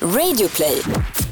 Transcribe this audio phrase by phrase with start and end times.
[0.00, 1.25] Radioplay.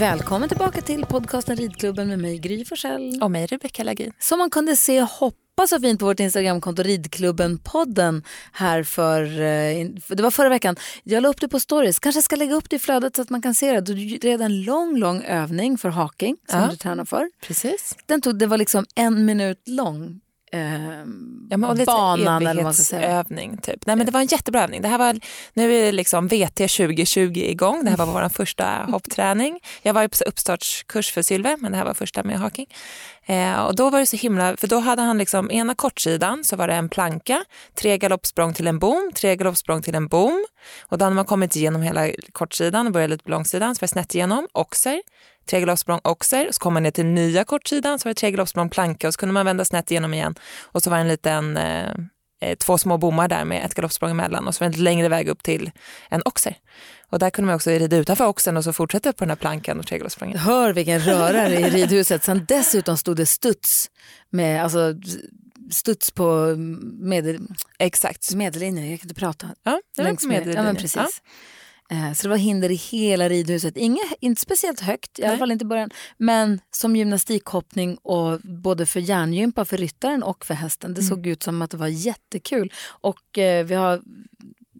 [0.00, 3.22] Välkommen tillbaka till podcasten Ridklubben med mig Gry Forssell.
[3.22, 4.12] Och mig Rebecca Lagin.
[4.18, 8.22] Som man kunde se hoppa så fint på vårt Instagramkonto Ridklubben-podden
[8.52, 10.76] här för, eh, det var förra veckan.
[11.02, 13.30] Jag la upp det på stories, kanske ska lägga upp det i flödet så att
[13.30, 13.80] man kan se det.
[13.80, 16.68] Du red en lång, lång övning för haking som Ja.
[16.70, 17.30] du tränar för.
[17.42, 17.96] Precis.
[18.06, 20.20] Den tog, det var liksom en minut lång.
[20.52, 20.60] Eh,
[21.50, 23.02] Ja, men och banan eller vad man ska säga.
[23.02, 23.86] evighetsövning, Typ.
[23.86, 24.82] Nej, men det var en jättebra övning.
[24.82, 25.20] Det här var,
[25.54, 27.84] nu är liksom VT 2020 igång.
[27.84, 29.60] Det här var vår första hoppträning.
[29.82, 32.66] Jag var ju på uppstartskurs för Sylve, men det här var första med haking.
[33.26, 36.56] Eh, och då var det så himla, för då hade han liksom ena kortsidan så
[36.56, 40.44] var det en planka, tre galoppsprång till en bom, tre galoppsprång till en bom.
[40.86, 43.86] Och då hade man kommit igenom hela kortsidan och började lite på långsidan, så var
[43.86, 45.02] det snett igenom, oxer,
[45.50, 48.70] tre galoppsprång oxer, så kom man ner till nya kortsidan, så var det tre galoppsprång
[48.70, 50.34] planka och så kunde man vända snett igenom igen.
[50.62, 51.90] Och så var det en liten, eh,
[52.40, 55.08] eh, två små bommar där med ett galoppsprång emellan och så var det en längre
[55.08, 55.70] väg upp till
[56.08, 56.56] en oxer.
[57.10, 59.80] Och där kunde man också rida utanför oxen och så fortsätta på den här plankan
[59.80, 60.38] och tre galoppsprången.
[60.38, 62.24] Hör vilken rörare i ridhuset.
[62.24, 63.90] Sen dessutom stod det studs,
[64.30, 64.94] med, alltså,
[65.70, 66.54] studs på
[67.00, 67.40] medel,
[67.78, 68.34] Exakt.
[68.34, 68.90] medellinjen.
[68.90, 69.48] Jag kan inte prata.
[69.62, 70.76] Ja, det var på med, ja, men medellinjen.
[70.76, 70.96] precis.
[70.96, 71.06] Eh,
[72.16, 73.76] Så det var hinder i hela ridhuset.
[73.76, 75.90] Inge, inte speciellt högt, i alla fall inte i början.
[76.16, 80.94] Men som gymnastikhoppning och både för järngympa för ryttaren och för hästen.
[80.94, 82.72] Det såg ut som att det var jättekul.
[82.86, 84.00] Och eh, vi har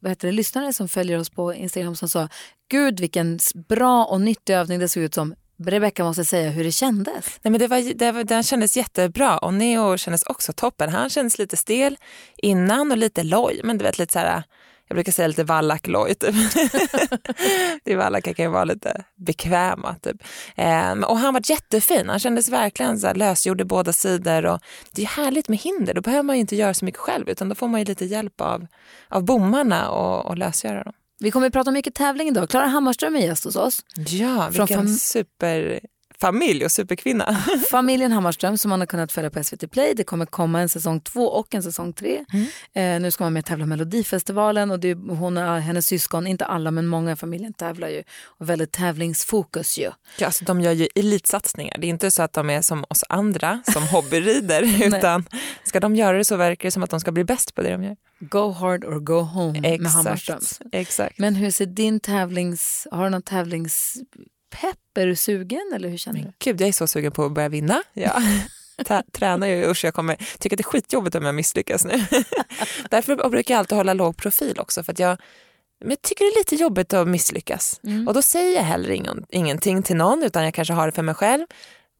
[0.00, 2.28] vad heter det, lyssnare som följer oss på Instagram som sa
[2.68, 3.38] Gud vilken
[3.68, 5.34] bra och nyttig övning det såg ut som.
[5.66, 7.38] Rebecka måste säga hur det kändes.
[7.42, 10.90] Nej, men det, var, det, var, den kändes jättebra och Neo kändes också toppen.
[10.90, 11.96] Han kändes lite stel
[12.36, 14.42] innan och lite loj, men du vet lite så här,
[14.90, 16.14] jag brukar säga lite vallack-loj.
[16.14, 16.34] Typ.
[17.84, 19.94] det vallackar kan ju vara lite bekväma.
[20.02, 20.16] Typ.
[20.56, 24.46] Ehm, och han var jättefin, han kändes verkligen så här lösgjord i båda sidor.
[24.46, 24.60] Och
[24.92, 27.48] det är härligt med hinder, då behöver man ju inte göra så mycket själv utan
[27.48, 28.66] då får man ju lite hjälp av,
[29.08, 30.92] av bommarna och, och lösgöra dem.
[31.18, 32.50] Vi kommer att prata mycket tävling idag.
[32.50, 33.80] Klara Hammarström är gäst hos oss.
[33.96, 34.98] Ja, Från vilken fam-
[36.20, 37.36] superfamilj och superkvinna.
[37.70, 39.94] Familjen Hammarström som man har kunnat följa på SVT Play.
[39.94, 42.24] Det kommer komma en säsong två och en säsong tre.
[42.74, 46.26] Eh, nu ska man med och tävla Melodifestivalen och det, är- hon och hennes syskon,
[46.26, 48.02] inte alla men många i familjen tävlar ju.
[48.38, 49.90] Och väldigt tävlingsfokus ju.
[50.18, 51.76] Ja, alltså, de gör ju elitsatsningar.
[51.78, 55.24] Det är inte så att de är som oss andra som hobbyrider utan
[55.64, 57.70] ska de göra det så verkar det som att de ska bli bäst på det
[57.70, 57.96] de gör.
[58.20, 60.36] Go hard or go home med Hammarström.
[60.38, 60.62] Exakt.
[60.72, 61.18] Exakt.
[61.18, 62.86] Men hur ser din tävlings...
[62.90, 63.22] Har du någon
[64.50, 64.98] tävlingspepp?
[64.98, 66.32] Är du sugen eller hur känner du?
[66.38, 67.82] Gud, jag är så sugen på att börja vinna.
[67.92, 68.22] Ja.
[69.12, 71.92] Tränar ju, usch jag kommer tycka att det är skitjobbigt om jag misslyckas nu.
[72.90, 75.18] Därför brukar jag alltid hålla låg profil också för att jag
[75.80, 77.80] men jag tycker det är lite jobbigt att misslyckas.
[78.06, 81.02] Och då säger jag heller ingen, ingenting till någon utan jag kanske har det för
[81.02, 81.46] mig själv.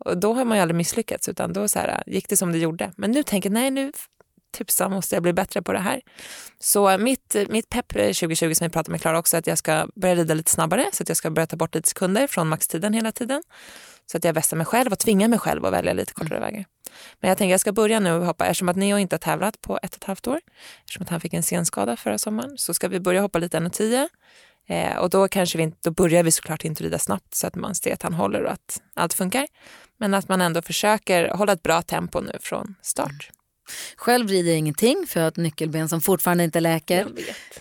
[0.04, 2.58] Och då har man ju aldrig misslyckats utan då så här, gick det som det
[2.58, 2.92] gjorde.
[2.96, 3.92] Men nu tänker jag nej nu
[4.52, 6.00] tusan måste jag bli bättre på det här.
[6.58, 10.14] Så mitt, mitt pepp 2020 som vi pratade med Klara också att jag ska börja
[10.14, 13.12] rida lite snabbare så att jag ska börja ta bort lite sekunder från maxtiden hela
[13.12, 13.42] tiden.
[14.06, 16.64] Så att jag vässar mig själv och tvingar mig själv att välja lite kortare vägar.
[17.20, 19.60] Men jag tänker jag ska börja nu och hoppa, eftersom att Neo inte har tävlat
[19.62, 20.40] på ett och ett halvt år,
[20.80, 24.08] eftersom att han fick en senskada förra sommaren, så ska vi börja hoppa lite 1,10.
[24.68, 27.74] Eh, och då, kanske vi då börjar vi såklart inte rida snabbt så att man
[27.74, 29.46] ser att han håller och att allt funkar.
[29.96, 33.30] Men att man ändå försöker hålla ett bra tempo nu från start.
[33.96, 37.06] Själv rider jag ingenting för jag har ett nyckelben som fortfarande inte läker.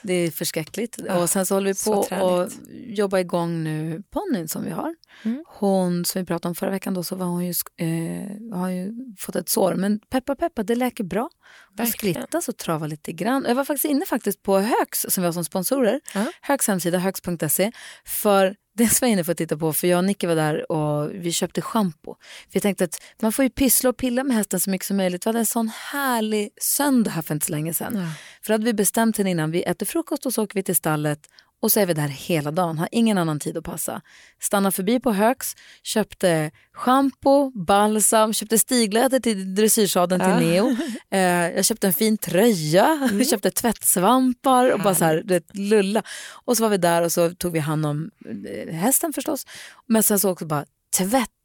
[0.01, 0.99] Det är förskräckligt.
[1.07, 2.51] Ja, och sen så håller vi på att
[2.87, 4.95] jobba igång nu ponnyn som vi har.
[5.23, 5.43] Mm.
[5.47, 8.93] Hon, som vi pratade om förra veckan, då, så var hon ju, eh, har ju
[9.19, 9.75] fått ett sår.
[9.75, 11.29] Men peppa peppa, det läker bra.
[11.77, 13.45] Hon skrittas och travar lite grann.
[13.47, 16.01] Jag var faktiskt inne faktiskt på Högs som vi har som sponsorer.
[16.13, 16.25] Ja.
[16.41, 17.71] Högs hemsida, högs.se.
[18.05, 20.71] För det var jag inne för att titta på, för jag och Nicky var där
[20.71, 22.15] och vi köpte schampo.
[22.51, 25.25] Jag tänkte att man får ju pyssla och pilla med hästen så mycket som möjligt.
[25.25, 28.07] Vi hade en sån härlig söndag här för inte så länge sedan.
[28.41, 31.19] För hade vi bestämt sen innan, vi äter frukost och så åker vi till stallet
[31.61, 34.01] och så är vi där hela dagen, har ingen annan tid att passa.
[34.39, 40.75] Stannar förbi på Högs, köpte schampo, balsam, köpte stigläder till dressyrsadeln till Neo.
[41.11, 41.19] Eh,
[41.55, 46.03] jag köpte en fin tröja, jag köpte tvättsvampar och bara så här, du vet, lulla.
[46.45, 48.11] Och så var vi där och så tog vi hand om
[48.49, 49.45] eh, hästen förstås.
[49.87, 50.65] Men sen så också bara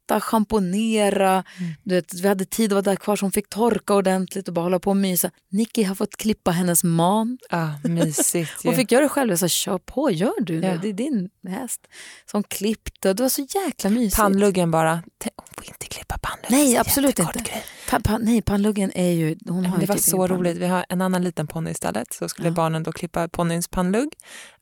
[0.05, 1.43] tvätta, schamponera.
[1.83, 4.53] Du vet, vi hade tid att vara där kvar så hon fick torka ordentligt och
[4.53, 5.31] bara hålla på och mysa.
[5.49, 7.37] Nicky har fått klippa hennes man.
[7.49, 8.51] Ja, mysigt.
[8.63, 9.29] Hon fick göra det själv.
[9.29, 10.67] Jag sa, kör på, gör du nu.
[10.67, 10.77] Ja.
[10.81, 11.87] Det är din häst.
[12.31, 14.15] Så hon klippte det var så jäkla mysigt.
[14.15, 14.91] Pannluggen bara,
[15.35, 16.65] hon får inte klippa pannluggen.
[16.65, 17.43] Nej, absolut inte.
[17.89, 19.35] Pa, pa, nej, pannluggen är ju...
[19.47, 20.57] Hon har det var typ så roligt.
[20.57, 22.13] Vi har en annan liten ponny istället.
[22.13, 24.13] Så skulle barnen då klippa ponnyns pannlugg.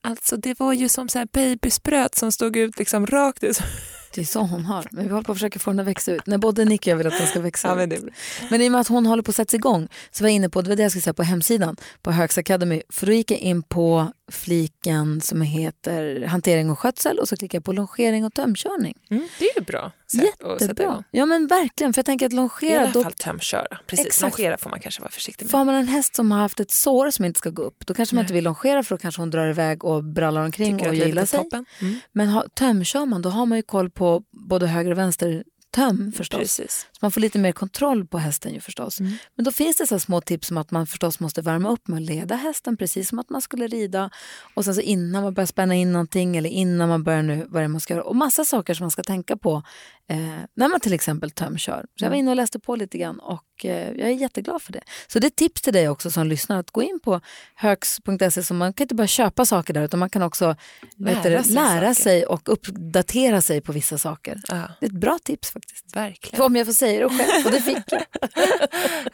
[0.02, 3.60] Alltså det var ju som så här babyspröt som stod ut liksom rakt ut.
[4.16, 4.88] Det är så hon har.
[4.92, 6.28] Men vi håller på att försöka få den att växa ut.
[6.28, 7.78] När både Nicky och jag vill att den ska växa Ja, ut.
[7.78, 8.12] men det,
[8.50, 10.50] Men i och med att hon håller på att sättas igång så var jag inne
[10.50, 12.82] på, det var det jag skulle säga på hemsidan på Högs Academy.
[12.90, 17.58] För då gick jag in på fliken som heter hantering och skötsel och så klickade
[17.58, 18.98] jag på longering och tömkörning.
[19.10, 21.04] mm, det är ju bra Jättebra.
[21.12, 23.78] Ja men verkligen, för jag tänker att I longera, alla då fall tömköra.
[23.88, 24.38] Precis, Exakt.
[24.40, 25.52] longera får man kanske vara försiktig med.
[25.52, 27.94] får man en häst som har haft ett sår som inte ska gå upp, då
[27.94, 28.24] kanske man Nej.
[28.24, 31.26] inte vill longera för då kanske hon drar iväg och brallar omkring Tycker och gillar
[31.26, 31.50] sig.
[31.82, 31.96] Mm.
[32.12, 35.44] Men ha, tömkör man, då har man ju koll på både höger och vänster
[35.76, 36.40] töm förstås.
[36.40, 36.88] Precis.
[37.04, 39.00] Man får lite mer kontroll på hästen ju förstås.
[39.00, 39.14] Mm.
[39.36, 41.98] Men då finns det så små tips som att man förstås måste värma upp med
[41.98, 44.10] att leda hästen precis som att man skulle rida.
[44.54, 47.62] Och sen så innan man börjar spänna in någonting eller innan man börjar nu vad
[47.62, 48.04] det är man ska göra.
[48.04, 49.64] Och massa saker som man ska tänka på
[50.10, 50.18] eh,
[50.56, 51.86] när man till exempel tömkör.
[52.00, 54.74] Så jag var inne och läste på lite grann och eh, jag är jätteglad för
[54.74, 54.82] det.
[55.08, 57.22] Så det är tips till dig också som lyssnar att gå in på
[57.56, 60.56] högs.se så man kan inte bara köpa saker där utan man kan också
[60.98, 64.42] Lära det, sig lära sig och uppdatera sig på vissa saker.
[64.48, 65.96] Ja, Det är ett bra tips faktiskt.
[65.96, 66.46] verkligen.
[66.46, 68.04] Om jag får säga det själv, och det fick jag.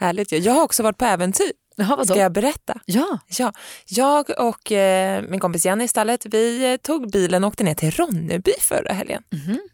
[0.00, 0.32] Härligt.
[0.32, 1.52] Jag har också varit på äventyr.
[1.76, 2.04] Jaha, vadå?
[2.04, 2.80] Ska jag berätta?
[2.84, 3.52] Ja, Ja,
[3.86, 7.74] jag och eh, min kompis Jenny i stallet, vi eh, tog bilen och åkte ner
[7.74, 9.22] till Ronneby förra helgen.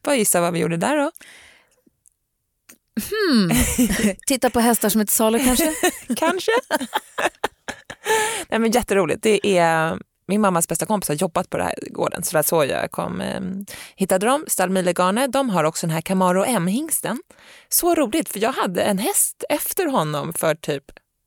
[0.02, 1.10] Vad gissa vad vi gjorde där då?
[4.26, 5.74] titta på hästar som till salu kanske?
[6.16, 6.52] Kanske?
[8.48, 9.22] Nej, men jätteroligt.
[9.22, 12.42] Det är min mammas bästa kompis har jobbat på den här gården så det var
[12.42, 13.40] så jag kom, eh,
[13.96, 14.44] hittade dem.
[14.48, 14.70] Stall
[15.28, 17.18] de har också den här Camaro M-hingsten.
[17.68, 20.84] Så roligt för jag hade en häst efter honom för typ,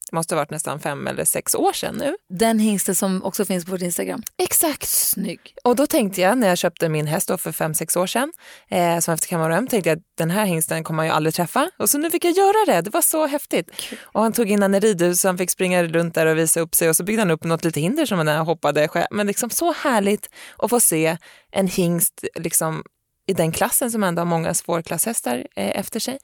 [0.10, 2.16] det måste ha varit nästan fem eller sex år sedan nu.
[2.30, 4.24] Den hingsten som också finns på vårt Instagram.
[4.38, 4.88] Exakt.
[4.88, 5.40] Snygg.
[5.64, 8.34] Och då tänkte jag när jag köpte min häst för fem sex år sedan,
[8.70, 11.34] eh, som efter Camaro M, tänkte jag att den här hingsten kommer jag ju aldrig
[11.34, 11.70] träffa.
[11.78, 13.72] Och så nu fick jag göra det, det var så häftigt.
[14.02, 16.60] Och han tog in henne i ridhus så han fick springa runt där och visa
[16.60, 19.08] upp sig och så byggde han upp något litet hinder som han hoppade själv.
[19.12, 21.18] Men liksom så härligt att få se
[21.52, 22.84] en hingst liksom
[23.30, 26.18] i den klassen som ändå har många svårklasshästar eh, efter sig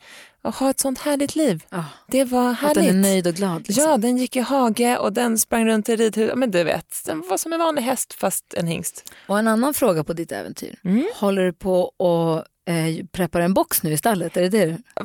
[0.43, 1.63] och ha ett sånt härligt liv.
[1.69, 2.75] Ja, Det var att härligt.
[2.75, 3.67] den är nöjd och glad.
[3.67, 3.83] Liksom.
[3.83, 6.31] Ja, den gick i hage och den sprang runt i ridhus.
[6.35, 9.13] Men du vet, den var som en vanlig häst fast en hingst.
[9.27, 10.79] Och en annan fråga på ditt äventyr.
[10.83, 11.05] Mm.
[11.15, 14.37] Håller du på att eh, preppa en box nu i stallet?
[14.37, 14.49] Är det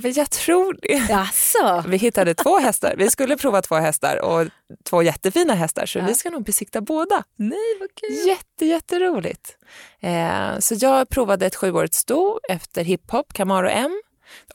[0.02, 1.06] det Jag tror det.
[1.12, 1.84] Jaså?
[1.88, 2.94] Vi hittade två hästar.
[2.98, 4.46] Vi skulle prova två hästar och
[4.84, 6.04] två jättefina hästar så Ja.
[6.06, 7.22] vi ska nog besikta båda.
[7.36, 8.28] Nej, vad kul.
[8.28, 9.56] Jätte, jätteroligt.
[10.00, 14.02] Eh, så jag provade ett sjuårigt sto efter hiphop, Camaro M.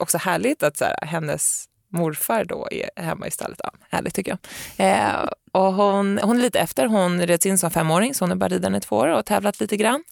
[0.00, 3.60] Också härligt att så här, hennes morfar då är hemma i stallet.
[3.64, 4.38] Ja, härligt tycker
[4.76, 4.90] jag.
[4.90, 8.36] Eh, och hon, hon är lite efter, hon reds in som femåring så hon är
[8.36, 10.04] bara ridaren i två år och tävlat lite grann.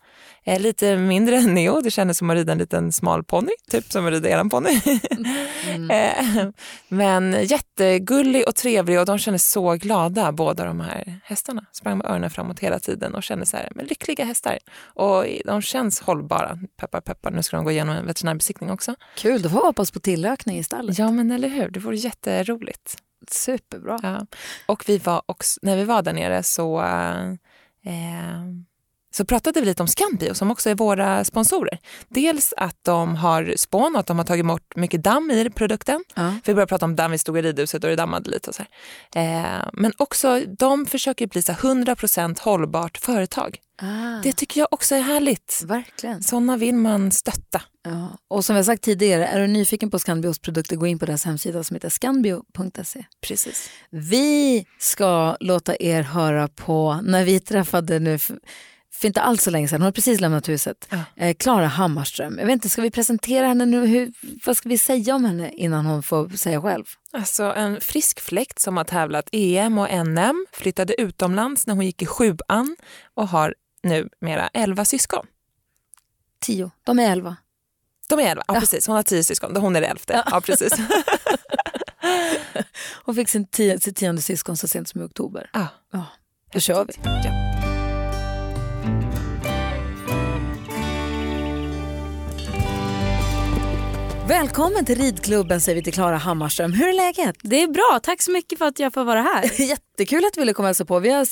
[0.46, 3.93] Eh, lite mindre än Neo, det kändes som att rida en liten smal ponny, typ
[3.93, 4.81] som att rida eran ponny.
[5.91, 6.46] Eh,
[6.88, 11.64] Men jättegullig och trevlig och de kändes så glada båda de här hästarna.
[11.73, 14.58] Sprang med öronen framåt hela tiden och kände så här, men lyckliga hästar.
[14.85, 16.58] Och de känns hållbara.
[16.76, 18.94] Peppar peppar, nu ska de gå igenom en veterinärbesiktning också.
[19.17, 20.99] Kul, då får vi hoppas på tillökning i stallet.
[20.99, 22.96] Ja men eller hur, det vore jätteroligt.
[23.31, 23.99] Superbra.
[24.02, 24.26] Ja.
[24.67, 28.43] Och vi var också, när vi var där nere så eh,
[29.16, 31.78] så pratade vi lite om Scanbio som också är våra sponsorer.
[32.08, 36.05] Dels att de har spån och att de har tagit bort mycket damm i produkten.
[36.14, 36.22] Ja.
[36.44, 38.50] För vi började prata om damm, vi stod i ridhuset och det dammade lite.
[38.50, 38.62] Och så.
[39.19, 43.58] Eh, men också, de försöker bli så här 100% hållbart företag.
[43.82, 45.62] Ah, Det tycker jag också är härligt.
[45.64, 46.22] verkligen.
[46.22, 47.62] Sådana vill man stötta.
[47.84, 48.19] Ja.
[48.28, 51.25] Och som har sagt tidigare, är du nyfiken på Scanbios produkter, gå in på deras
[51.25, 53.05] hemsida som heter scanbio.se.
[53.20, 53.70] Precis.
[53.90, 58.19] Vi ska låta er höra på när vi träffade nu
[59.01, 60.98] för, inte alls så länge sedan, hon har precis lämnat huset, Ja.
[61.17, 62.39] eh, Klara Hammarström.
[62.39, 63.86] Jag vet inte, ska vi presentera henne nu?
[63.86, 64.13] Hur,
[64.46, 66.84] vad ska vi säga om henne innan hon får säga själv?
[67.13, 72.03] Alltså en frisk fläkt som har tävlat EM och NM, flyttade utomlands när hon gick
[72.03, 72.77] i sjuan
[73.15, 75.27] och har nu mera elva syskon.
[76.41, 77.36] Tio, de är elva.
[78.08, 78.86] De är elva, ja, precis.
[78.86, 80.22] Hon har tio syskon, hon är det elfte.
[80.31, 80.41] Ja.
[80.41, 80.72] precis.
[83.05, 85.51] Hon fick sin tio, sitt tionde syskon så sent som i oktober.
[85.53, 85.67] Ja.
[85.93, 86.06] Ja,
[86.53, 86.93] då kör vi.
[87.05, 87.54] Ja.
[94.28, 96.72] Välkommen till ridklubben säger vi till Klara Hammarström.
[96.72, 97.36] Hur är läget?
[97.43, 99.60] Det är bra, tack så mycket för att jag får vara här.
[99.69, 100.98] Jättekul att du ville komma och hälsa på.
[100.98, 101.26] Vi har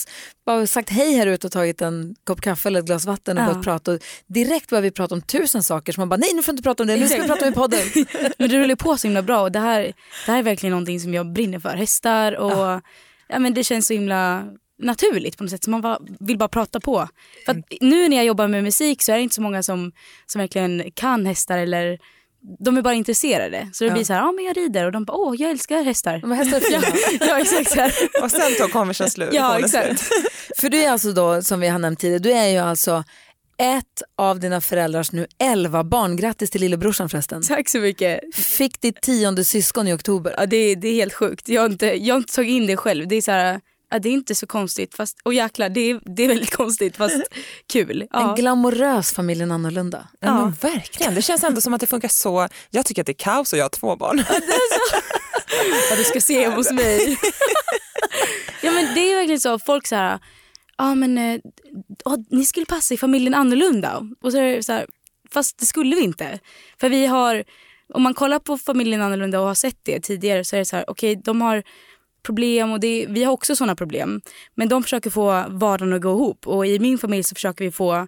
[0.46, 3.42] bara sagt hej här ute och tagit en kopp kaffe eller ett glas vatten och
[3.42, 3.46] Ja.
[3.46, 3.92] börjat prata.
[3.92, 6.56] Och direkt började vi prata om tusen saker som man bara, nej nu får du
[6.56, 7.80] inte prata om det, nu ska vi prata om i podden.
[8.38, 9.82] Men du rullar på så himla bra och det här,
[10.26, 11.76] det här är verkligen någonting som jag brinner för.
[11.76, 12.80] Hästar och
[13.28, 13.38] ja.
[13.38, 14.44] men det känns så himla
[14.82, 15.64] naturligt på något sätt.
[15.64, 17.08] Så man bara, vill bara prata på.
[17.44, 19.92] För att nu när jag jobbar med musik så är det inte så många som,
[20.26, 21.98] som verkligen kan hästar eller
[22.64, 23.68] de är bara intresserade.
[23.72, 23.94] Så det Ja.
[23.94, 26.18] blir så här, ja men jag rider och de bara, åh jag älskar hästar.
[26.18, 26.82] De hästar är fina.
[27.30, 27.92] ja exakt så här.
[28.22, 29.28] Och sen tog konversationen slut.
[29.32, 29.86] Ja är exakt.
[29.98, 30.00] slut.
[30.60, 33.04] För du är alltså då, som vi har nämnt tidigare, du är ju alltså
[33.58, 36.16] ett av dina föräldrars nu elva barn.
[36.16, 37.42] Grattis till lillebrorsan förresten.
[37.42, 38.20] Tack så mycket.
[38.34, 40.34] Fick ditt tionde syskon i oktober.
[40.38, 41.48] Ja, det, det är helt sjukt.
[41.48, 43.08] Jag har, inte, jag har inte tagit in det själv.
[43.08, 43.60] Det är så här,
[43.92, 44.94] ja, det är inte så konstigt.
[44.94, 47.16] Fast, och jäklar, det är, det är väldigt konstigt fast
[47.72, 48.06] kul.
[48.10, 48.28] Ja.
[48.30, 50.08] En glamorös familjen annorlunda.
[50.20, 51.14] Ja, men verkligen.
[51.14, 52.48] Det känns ändå som att det funkar så.
[52.70, 54.24] Jag tycker att det är kaos och jag har två barn.
[55.90, 57.18] Ja, du ska se hos mig.
[58.62, 59.58] ja men det är verkligen så.
[59.58, 60.18] Folk så här,
[60.78, 61.40] ja men eh,
[62.30, 64.02] ni skulle passa i familjen annorlunda.
[64.22, 64.86] Och så är det så här,
[65.30, 66.38] fast det skulle vi inte.
[66.80, 67.44] För vi har,
[67.94, 70.76] om man kollar på familjen annorlunda och har sett det tidigare så är det så
[70.76, 71.62] här, okej de har
[72.22, 74.20] problem och det, vi har också sådana problem.
[74.54, 77.70] Men de försöker få vardagen att gå ihop och i min familj så försöker vi
[77.70, 78.06] få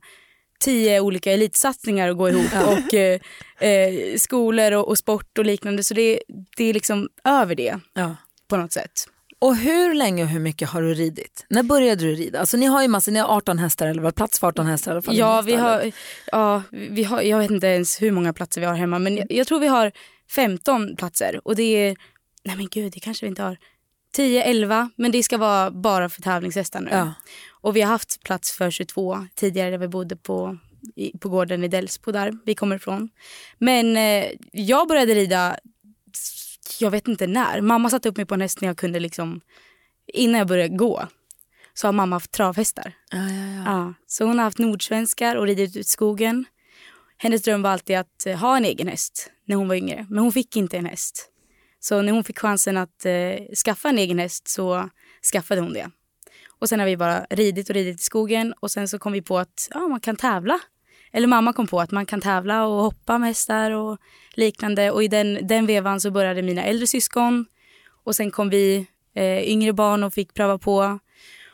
[0.60, 3.20] tio olika elitsatsningar att gå ihop och eh,
[3.60, 5.84] eh, skolor och, och sport och liknande.
[5.84, 6.20] Så det,
[6.56, 8.16] det är liksom över det Ja.
[8.48, 9.08] på något sätt.
[9.38, 11.46] Och hur länge och hur mycket har du ridit?
[11.48, 12.40] När började du rida?
[12.40, 14.90] Alltså ni har ju massor, ni har 18 hästar eller vad, plats för 18 hästar
[14.90, 15.16] i alla fall.
[15.16, 15.90] Ja, vi har,
[16.32, 19.26] ja, vi har, jag vet inte ens hur många platser vi har hemma men jag,
[19.32, 19.92] jag tror vi har
[20.30, 21.96] 15 platser och det är,
[22.44, 23.56] nej men gud det kanske vi inte har,
[24.14, 26.90] 10, 11 men det ska vara bara för tävlingshästar nu.
[26.90, 27.12] Ja.
[27.50, 30.58] Och vi har haft plats för 22 tidigare där vi bodde på,
[30.96, 33.08] i, på gården i Delsbo där vi kommer ifrån.
[33.58, 35.56] Men eh, jag började rida,
[36.80, 37.60] jag vet inte när.
[37.60, 39.40] Mamma satte upp mig på en häst när jag kunde liksom,
[40.06, 41.08] innan jag började gå.
[41.74, 42.92] Så har mamma haft travhästar.
[43.10, 43.94] Ja, ja, ja.
[44.06, 46.44] Så hon har haft nordsvenskar och ridit ut skogen.
[47.16, 50.06] Hennes dröm var alltid att eh, ha en egen häst när hon var yngre.
[50.10, 51.30] Men hon fick inte en häst.
[51.84, 54.90] Så när hon fick chansen att eh, skaffa en egen häst så
[55.32, 55.90] skaffade hon det.
[56.58, 59.22] Och sen har vi bara ridit och ridit i skogen och sen så kom vi
[59.22, 60.60] på att ja, man kan tävla.
[61.12, 63.98] Eller mamma kom på att man kan tävla och hoppa med hästar och
[64.34, 64.90] liknande.
[64.90, 67.46] Och i den, den vevan så började mina äldre syskon.
[68.04, 70.98] Och sen kom vi eh, yngre barn och fick pröva på.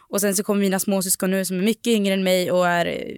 [0.08, 2.86] Och sen så kommer mina småsyskon nu som är mycket yngre än mig och är
[2.86, 3.16] eh,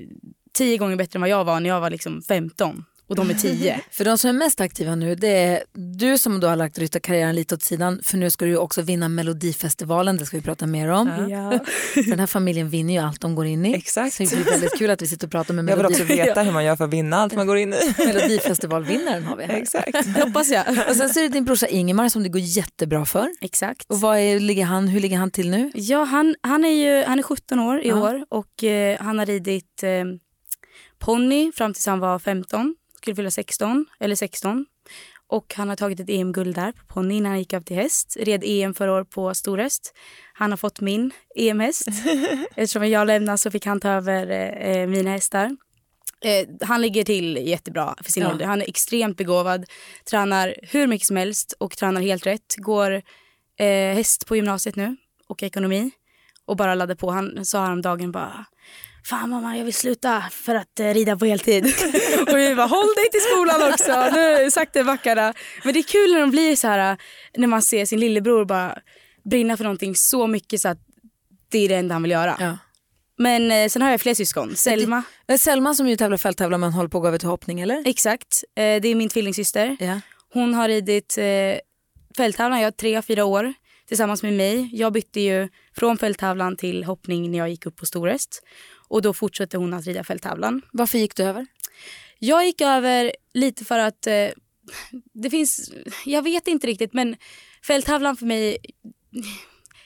[0.53, 2.85] tio gånger bättre än vad jag var när jag var liksom 15.
[3.13, 3.81] Och de är 10.
[3.91, 7.35] För de som är mest aktiva nu, det är du som då har lagt ryttarkarriären
[7.35, 10.67] lite åt sidan, för nu ska du ju också vinna Melodifestivalen, det ska vi prata
[10.67, 11.09] mer om.
[11.31, 11.59] ja.
[11.95, 13.75] För den här familjen vinner ju allt de går in i.
[13.75, 14.15] Exakt.
[14.17, 16.43] Så det blir väldigt kul att vi sitter och pratar med Jag vill också veta
[16.43, 17.95] hur man gör för att vinna allt man går in i.
[18.07, 19.55] Melodifestivalvinnaren har vi här.
[19.55, 20.15] Exakt.
[20.15, 20.65] Det hoppas jag.
[20.89, 23.29] Och sen så är det din brorsa Ingemar som det går jättebra för.
[23.41, 23.87] Exakt.
[23.91, 25.71] Och vad är, ligger han, hur ligger han till nu?
[25.75, 27.97] Ja, han, han, är ju, han är 17 år i Ja.
[28.11, 29.91] år och eh, han har ridit eh,
[30.99, 32.75] ponny fram tills han var 15.
[33.03, 34.67] Skulle fylla 16, eller 16.
[35.27, 38.17] Och han har tagit ett EM-guld där på ponny när han gick över till häst.
[38.21, 39.95] Red EM förra år på storhäst.
[40.33, 41.89] Han har fått min EM-häst.
[42.57, 44.27] Eftersom jag lämnade så fick han ta över
[44.67, 45.57] eh, mina hästar.
[46.25, 48.31] Eh, han ligger till jättebra för sin Ja.
[48.31, 48.47] ålder.
[48.47, 49.65] Han är extremt begåvad.
[50.11, 52.55] Tränar hur mycket som helst och tränar helt rätt.
[52.57, 52.93] Går
[53.59, 54.97] eh, häst på gymnasiet nu
[55.29, 55.91] och ekonomi.
[56.45, 57.11] Och bara laddar på.
[57.11, 58.45] Han sa häromdagen bara
[59.05, 61.65] Fan mamma jag vill sluta för att eh, rida på heltid.
[62.31, 64.11] och vi bara håll dig till skolan också.
[64.15, 65.35] Nu sakta backarna.
[65.65, 66.97] Men det är kul när de blir så här
[67.37, 68.79] när man ser sin lillebror bara
[69.25, 70.79] brinna för någonting så mycket så att
[71.51, 72.37] det är det enda han vill göra.
[72.41, 72.59] Ja.
[73.19, 74.57] Men eh, sen har jag fler syskon.
[74.57, 77.61] Selma, Eh, Selma som ju tävlar fälttävlar men håller på att gå över till hoppning
[77.61, 77.83] eller?
[77.89, 78.45] exakt.
[78.57, 79.77] Eh, det är min tvillingsyster.
[79.81, 80.01] Ja.
[80.33, 81.25] Hon har ridit eh,
[82.17, 83.55] fälttävlan, jag tre, fyra år
[83.89, 84.69] tillsammans med mig.
[84.73, 88.43] Jag bytte ju från fälttävlan till hoppning när jag gick upp på storhäst.
[88.93, 90.63] Och då fortsatte hon att rida fälttävlan.
[90.73, 91.47] Varför gick du över?
[92.19, 94.29] Jag gick över lite för att eh,
[95.13, 95.73] det finns,
[96.07, 97.17] jag vet inte riktigt men
[97.67, 98.57] fälttävlan för mig,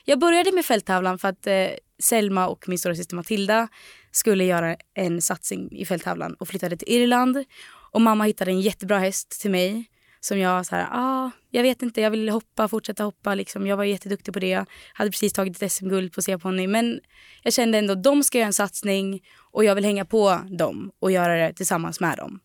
[0.05, 3.69] jag började med fälttävlan för att eh, Selma och min stora syster Matilda
[4.11, 7.45] skulle göra en satsning i fälttävlan och flyttade till Irland.
[7.93, 9.85] Och mamma hittade en jättebra häst till mig
[10.26, 13.66] som jag så här, ah, jag vet inte, jag vill hoppa, fortsätta hoppa liksom.
[13.66, 14.64] Jag var jätteduktig på det.
[14.92, 17.00] Hade precis tagit ett SM-guld på C-ponny men
[17.42, 21.11] jag kände ändå de ska göra en satsning och jag vill hänga på dem och
[21.11, 22.40] göra det tillsammans med dem.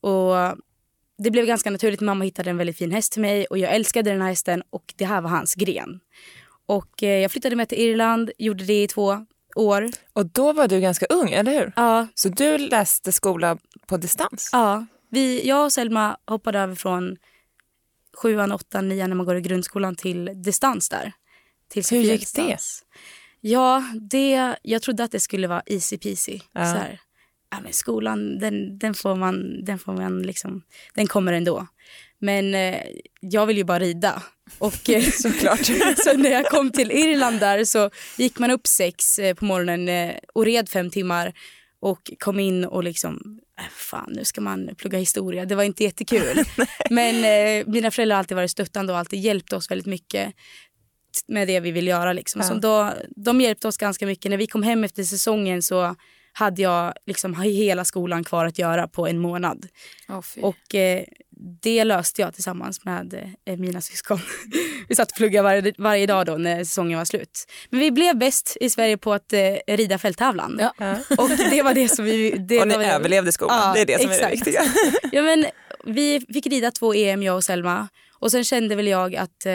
[0.00, 0.34] Och
[1.18, 2.00] det blev ganska naturligt.
[2.00, 4.94] Mamma hittade en väldigt fin häst till mig och jag älskade den här hästen och
[4.96, 6.00] det här var hans gren.
[6.66, 9.90] Och eh, jag flyttade med till Irland, gjorde det i två år.
[10.12, 11.72] Och då var du ganska ung, eller hur?
[11.76, 14.50] Ja, Så du läste skola på distans?
[14.52, 14.86] ja.
[15.10, 17.16] Vi, jag och Selma hoppade över från
[18.16, 21.12] sjuan, åttan, nian när man går i grundskolan till distans där.
[21.68, 22.84] Till Hur gick Sofiadistans.
[23.40, 26.40] Ja, det, jag trodde att det skulle vara easy peasy.
[26.52, 26.64] Ja.
[26.64, 27.00] Så här,
[27.50, 30.62] ja, men skolan, den, den får man, den får man liksom,
[30.94, 31.66] den kommer ändå.
[32.18, 32.82] Men eh,
[33.20, 34.22] jag vill ju bara rida.
[34.58, 35.64] Och, eh, Såklart.
[36.04, 39.88] så när jag kom till Irland där så gick man upp sex eh, på morgonen
[39.88, 41.32] eh, och red fem timmar
[41.80, 43.40] och kom in och liksom,
[43.72, 45.44] fan nu ska man plugga historia.
[45.44, 46.44] Det var inte jättekul.
[46.90, 50.34] Men eh, mina föräldrar har alltid varit stöttande och alltid hjälpt oss väldigt mycket
[51.28, 52.12] med det vi vill göra.
[52.12, 52.40] Liksom.
[52.40, 52.48] Ja.
[52.48, 54.30] Så då, de hjälpte oss ganska mycket.
[54.30, 55.96] När vi kom hem efter säsongen så
[56.32, 59.66] hade jag liksom hela skolan kvar att göra på en månad.
[60.08, 60.44] Oh.
[60.44, 61.04] Och eh,
[61.62, 64.20] det löste jag tillsammans med eh, mina syskon.
[64.88, 67.46] vi satt och pluggade varje, varje dag då när säsongen var slut.
[67.70, 70.56] Men vi blev bäst i Sverige på att eh, rida fälttävlan.
[70.60, 70.96] Ja.
[71.18, 72.30] Och det var det som vi...
[72.30, 74.32] Det och ni överlevde skolan, Ja, det är det som är det exakt.
[74.32, 74.62] viktiga.
[75.12, 75.46] Ja, men
[75.84, 77.88] vi fick rida två EM, jag och Selma.
[78.18, 79.52] Och sen kände väl jag att eh,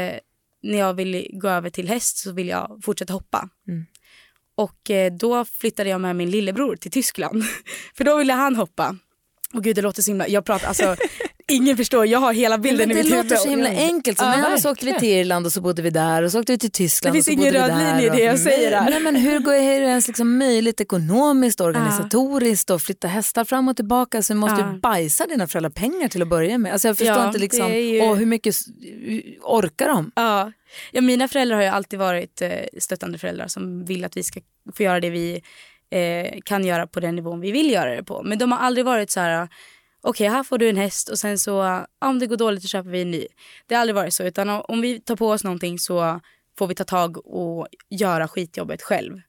[0.64, 3.50] när jag vill gå över till häst så vill jag fortsätta hoppa.
[3.68, 3.86] Mm.
[4.56, 7.44] Och eh, då flyttade jag med min lillebror till Tyskland.
[7.98, 8.96] För då ville han hoppa.
[9.54, 10.96] Och gud det låter så himla, jag pratar alltså,
[11.52, 13.40] ingen förstår, jag har hela bilden i det mitt låter huvud.
[13.40, 14.18] så himla enkelt.
[14.20, 16.40] Så Ja, med så åkte vi till Irland och så bodde vi där och så
[16.40, 18.72] åkte vi till Tyskland Det och finns ingen röd linje i det jag och- säger
[18.72, 18.90] där.
[18.90, 23.68] Nej, men hur det är det ens liksom möjligt ekonomiskt, organisatoriskt och flytta hästar fram
[23.68, 24.22] och tillbaka?
[24.22, 24.74] Så måste Ja.
[24.74, 26.72] ju bajsa dina föräldrar pengar till att börja med.
[26.74, 28.56] Alltså jag förstår Ja, inte liksom, det ju- åh, hur mycket
[29.44, 30.12] orkar de?
[30.16, 30.52] Ja.
[30.92, 32.50] ja, mina föräldrar har ju alltid varit eh,
[32.80, 34.40] stöttande föräldrar som vill att vi ska
[34.74, 35.42] få göra det vi
[35.92, 38.22] eh, kan göra på den nivån vi vill göra det på.
[38.24, 39.48] Men de har aldrig varit så här,
[40.06, 42.90] okej här får du en häst och sen så, om det går dåligt så köper
[42.90, 43.28] vi en ny.
[43.68, 46.20] Det har aldrig varit så, utan om vi tar på oss någonting så
[46.58, 49.22] får vi ta tag och göra skitjobbet själv.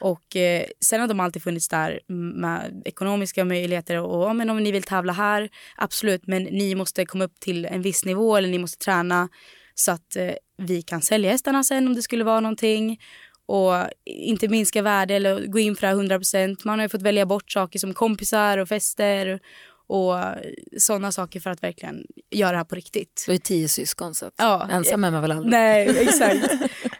[0.00, 4.62] Och eh, sen har de alltid funnits där med ekonomiska möjligheter och ja, men om
[4.62, 8.48] ni vill tävla här, absolut, men ni måste komma upp till en viss nivå eller
[8.48, 9.28] ni måste träna
[9.74, 12.98] så att eh, vi kan sälja hästarna sen om det skulle vara någonting
[13.46, 16.56] och inte minska värde eller gå in för det här 100%.
[16.64, 19.40] Man har ju fått välja bort saker som kompisar och fester
[19.90, 20.34] och
[20.78, 23.24] sådana saker för att verkligen göra det här på riktigt.
[23.26, 25.50] Du ju tio syskon så Ja, ensam är man väl aldrig.
[25.50, 26.52] Nej, exakt.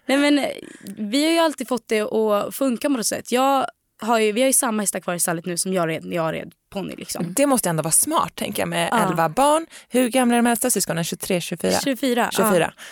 [0.06, 0.46] Nej, men, eh,
[0.98, 3.32] vi har ju alltid fått det att funka på något sätt.
[3.32, 3.66] Jag
[4.02, 6.16] har ju, vi har ju samma hästar kvar i stallet nu som jag red när
[6.16, 6.94] jag red ponny.
[6.96, 7.34] Liksom.
[7.36, 9.08] Det måste ändå vara smart tänker jag med Ja.
[9.08, 9.66] 11 barn.
[9.88, 11.04] Hur gamla är de äldsta syskonen?
[11.04, 11.72] 23, 24?
[11.84, 12.30] 24.
[12.32, 12.72] 24.
[12.76, 12.82] Ja.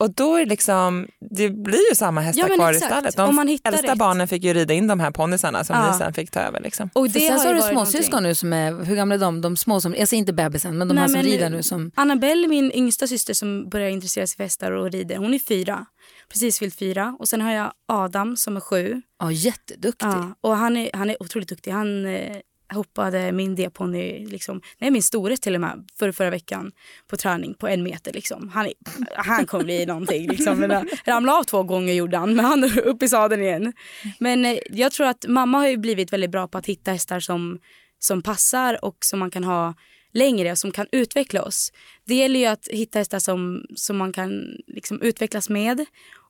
[0.00, 2.84] Och då är det liksom, det blir ju samma hästar Ja, kvar exakt.
[2.84, 3.16] i stallet.
[3.16, 3.98] De äldsta rätt.
[3.98, 5.92] barnen fick ju rida in de här ponnysarna som Ja.
[5.92, 6.60] ni sen fick ta över.
[6.60, 6.90] Liksom.
[6.92, 9.40] Och det sen så har du småsyskon nu som är, hur gamla är de?
[9.40, 11.62] De små som, jag säger inte bebisen men de Nej, här som men- rider nu
[11.62, 15.38] som, Annabelle, min yngsta syster som börjar intressera sig för hästar och rider, hon är
[15.38, 15.86] fyra.
[16.32, 17.16] Precis fyllt fyra.
[17.18, 19.02] Och sen har jag Adam som är sju.
[19.18, 20.06] ja jätteduktig.
[20.08, 21.70] Ja, och han är, han är otroligt duktig.
[21.70, 22.36] Han eh,
[22.70, 26.72] hoppade min D-ponny, liksom, nej min store till och med, för förra veckan
[27.06, 28.12] på träning på en meter.
[28.12, 28.48] Liksom.
[28.48, 28.72] Han, är,
[29.16, 30.28] han kommer bli någonting.
[30.28, 30.84] Liksom.
[31.04, 33.72] Ramlade av två gånger gjorde han, men han är upp i sadeln igen.
[34.18, 37.20] Men eh, jag tror att mamma har ju blivit väldigt bra på att hitta hästar
[37.20, 37.58] som,
[37.98, 39.74] som passar och som man kan ha
[40.12, 41.72] längre och som kan utveckla oss.
[42.04, 45.84] Det gäller ju att hitta hästar som, som man kan liksom utvecklas med.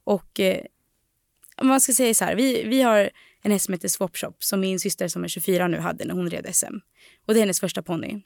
[0.05, 0.65] Och eh,
[1.57, 3.11] om man ska säga så här, vi, vi har
[3.43, 6.31] en häst som heter Swapshop som min syster som är 24 nu hade när hon
[6.31, 6.75] red SM.
[7.27, 8.23] Och det är hennes första ponny.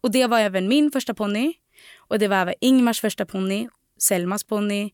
[0.00, 1.52] Och det var även min första ponny.
[1.96, 4.90] Och det var även Ingmars första ponny, Selmas ponny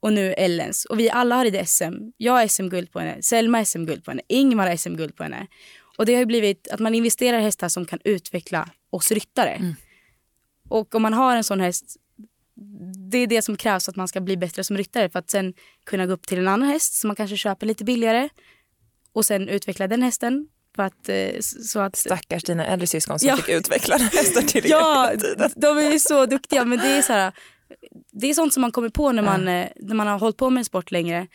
[0.00, 0.84] och nu Ellens.
[0.84, 1.94] Och vi alla har ridit SM.
[2.16, 5.46] Jag har SM-guld på henne, Selma har SM-guld på henne, Ingmar har SM-guld på henne.
[5.96, 9.74] Och det har blivit att man investerar i hästar som kan utveckla oss ryttare.
[10.68, 11.96] Och om man har en sån häst
[13.10, 15.54] det är det som krävs att man ska bli bättre som ryttare för att sen
[15.84, 18.28] kunna gå upp till en annan häst som man kanske köper lite billigare
[19.16, 23.28] och sen utveckla den hästen för att, eh, så att Stackars dina äldre syskon som
[23.28, 23.36] Ja.
[23.36, 25.50] fick utveckla hästar till Ja, hela tiden.
[25.56, 27.32] de är ju så duktiga men det är så här,
[28.12, 30.50] det är sånt som man kommer på när man, eh, när man har hållit på
[30.50, 31.26] med en sport längre.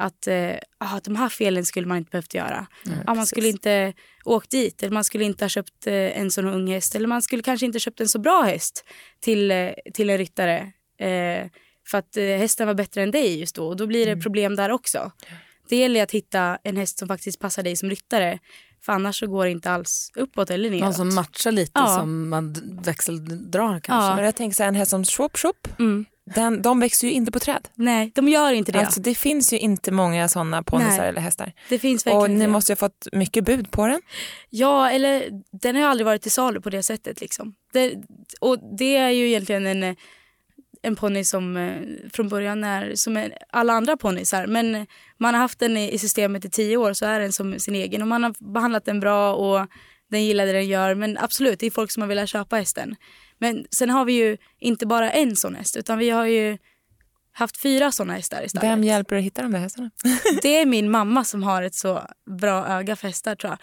[0.00, 2.66] Att eh, ah, de här felen skulle man inte behövt göra.
[3.06, 3.92] ah, man skulle inte
[4.24, 7.42] åkt dit eller man skulle inte ha köpt en sån ung häst eller man skulle
[7.42, 8.84] kanske inte köpt en så bra häst
[9.20, 9.52] till,
[9.94, 10.58] till en ryttare.
[11.00, 11.50] Eh,
[11.90, 14.70] för att hästen var bättre än dig just då och då blir det problem där
[14.70, 15.12] också.
[15.68, 18.38] Det gäller att hitta en häst som faktiskt passar dig som ryttare.
[18.84, 20.82] För annars så går det inte alls uppåt eller neråt.
[20.84, 21.86] Någon som matchar lite Ja.
[21.98, 24.08] som man växeldrar kanske.
[24.10, 24.16] Ja.
[24.16, 26.04] Men jag tänker så här, en häst som Shop Shop, Mm.
[26.34, 27.68] den, de växer ju inte på träd.
[27.74, 28.80] Nej, de gör inte det.
[28.80, 31.08] Alltså, det finns ju inte många sådana ponnysar Nej.
[31.08, 31.52] eller hästar.
[31.68, 32.52] det finns verkligen Och ni inte det.
[32.52, 34.00] måste ju ha fått mycket bud på den.
[34.50, 35.28] Ja, eller
[35.62, 37.20] den har ju aldrig varit till salu på det sättet.
[37.20, 37.54] Liksom.
[37.72, 37.94] Det,
[38.40, 39.96] och det är ju egentligen en,
[40.82, 44.46] en ponny som eh, från början är som alla andra ponnysar.
[44.46, 44.86] Men
[45.18, 48.02] man har haft den i, systemet i tio år så är den som sin egen.
[48.02, 49.66] Och man har behandlat den bra och
[50.10, 50.94] den gillar det den gör.
[50.94, 52.96] Men absolut, det är folk som har velat köpa hästen.
[53.38, 56.58] Men sen har vi ju inte bara en sån häst utan vi har ju
[57.32, 58.70] haft fyra såna hästar i stallet.
[58.70, 59.90] Vem hjälper dig att hitta de där hästarna?
[60.42, 62.02] Det är min mamma som har ett så
[62.40, 63.58] bra öga för hästar tror jag.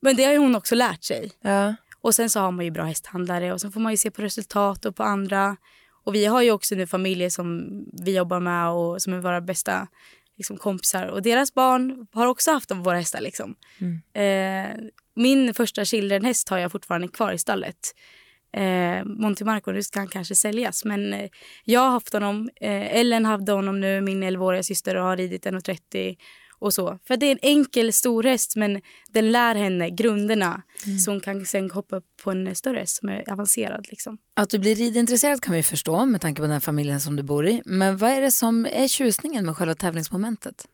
[0.00, 1.32] Men det har ju hon också lärt sig.
[1.40, 1.74] Ja.
[2.00, 4.22] Och sen så har man ju bra hästhandlare och sen får man ju se på
[4.22, 5.56] resultat och på andra.
[6.06, 7.68] Och vi har ju också nu familjer som
[8.02, 9.88] vi jobbar med och som är våra bästa
[10.36, 11.06] liksom, kompisar.
[11.06, 13.54] Och deras barn har också haft av våra hästar liksom.
[14.12, 14.76] Eh,
[15.14, 17.76] min första childrenhäst har jag fortfarande kvar i stallet.
[18.56, 20.84] Eh, Monty Marco, nu ska han kanske säljas.
[20.84, 21.28] Men eh,
[21.64, 22.50] jag har haft honom.
[22.60, 26.16] Eh, Ellen hade honom nu, min 11-åriga syster och har ridit 1,30.
[26.58, 26.98] Och så.
[27.06, 30.62] För det är en enkel stor häst men den lär henne grunderna
[31.04, 33.86] så hon kan sen hoppa upp på en större häst som är avancerad.
[33.90, 34.18] Liksom.
[34.34, 37.46] Att du blir ridintresserad kan vi förstå med tanke på den familjen som du bor
[37.46, 37.62] i.
[37.64, 40.66] Men vad är det som är tjusningen med själva tävlingsmomentet?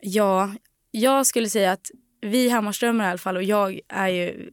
[0.00, 0.54] Ja,
[0.90, 1.90] jag skulle säga att
[2.22, 4.50] vi Hammarströmmar i alla fall och jag är ju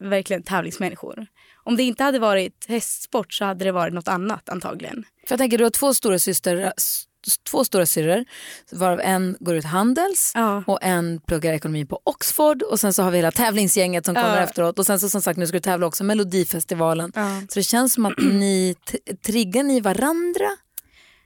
[0.00, 1.26] verkligen tävlingsmänniskor.
[1.64, 5.04] Om det inte hade varit hästsport så hade det varit något annat antagligen.
[5.26, 7.04] För jag tänker du har två stora syster, s-
[7.50, 8.24] två stora syrror
[8.72, 10.64] varav en går ut Handels Ja.
[10.66, 14.36] och en pluggar ekonomi på Oxford och sen så har vi hela tävlingsgänget som kommer
[14.36, 14.42] Ja.
[14.42, 17.12] efteråt och sen så som sagt nu ska du tävla också Melodifestivalen.
[17.14, 17.40] Ja.
[17.48, 18.76] Så det känns som att ni
[19.26, 20.48] triggar ni varandra?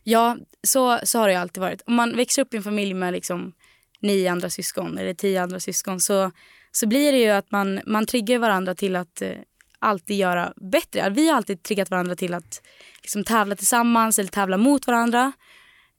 [0.05, 1.83] Ja, så, så har det alltid varit.
[1.87, 3.53] Om man växer upp i en familj med liksom
[4.01, 6.31] nio andra syskon eller tio andra syskon så,
[6.73, 9.31] så blir det ju att man, man triggar varandra till att eh,
[9.79, 11.11] alltid göra bättre.
[11.11, 12.63] Vi har alltid triggat varandra till att
[13.03, 15.33] liksom, tävla tillsammans eller tävla mot varandra.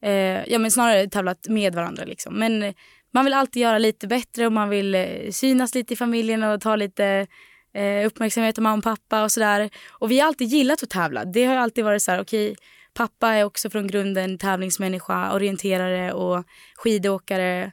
[0.01, 2.03] Eh, ja, men snarare tävlat med varandra.
[2.05, 2.33] Liksom.
[2.33, 2.73] Men eh,
[3.13, 6.61] man vill alltid göra lite bättre och man vill eh, synas lite i familjen och
[6.61, 7.27] ta lite
[7.73, 9.69] eh, uppmärksamhet av mamma och pappa och sådär.
[9.89, 11.25] Och vi har alltid gillat att tävla.
[11.25, 12.55] Det har alltid varit så här, okej,
[12.93, 17.71] pappa är också från grunden tävlingsmänniska, orienterare och skidåkare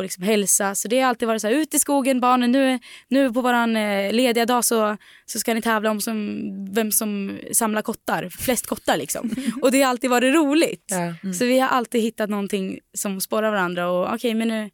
[0.00, 0.74] och liksom hälsa.
[0.74, 3.76] Så det har alltid varit så här, ut i skogen barnen, nu, nu på våran
[3.76, 6.40] eh, lediga dag så, så ska ni tävla om som,
[6.74, 9.30] vem som samlar kottar, flest kottar liksom.
[9.62, 10.86] och det har alltid varit roligt.
[11.22, 11.32] Ja.
[11.32, 14.70] Så vi har alltid hittat någonting som spårar varandra och okej men nu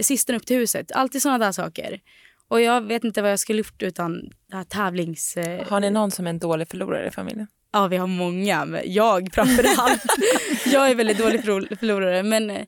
[0.00, 0.92] sisten upp till huset.
[0.92, 2.00] Alltid sådana där saker.
[2.48, 5.36] Och jag vet inte vad jag skulle gjort utan det här tävlings...
[5.36, 7.46] Eh, Har ni någon som är en dålig förlorare i familjen?
[7.72, 8.64] Ja, vi har många.
[8.64, 10.02] Men jag framförallt.
[10.66, 12.22] jag är väldigt dålig förlor- förlorare.
[12.22, 12.62] Men, eh,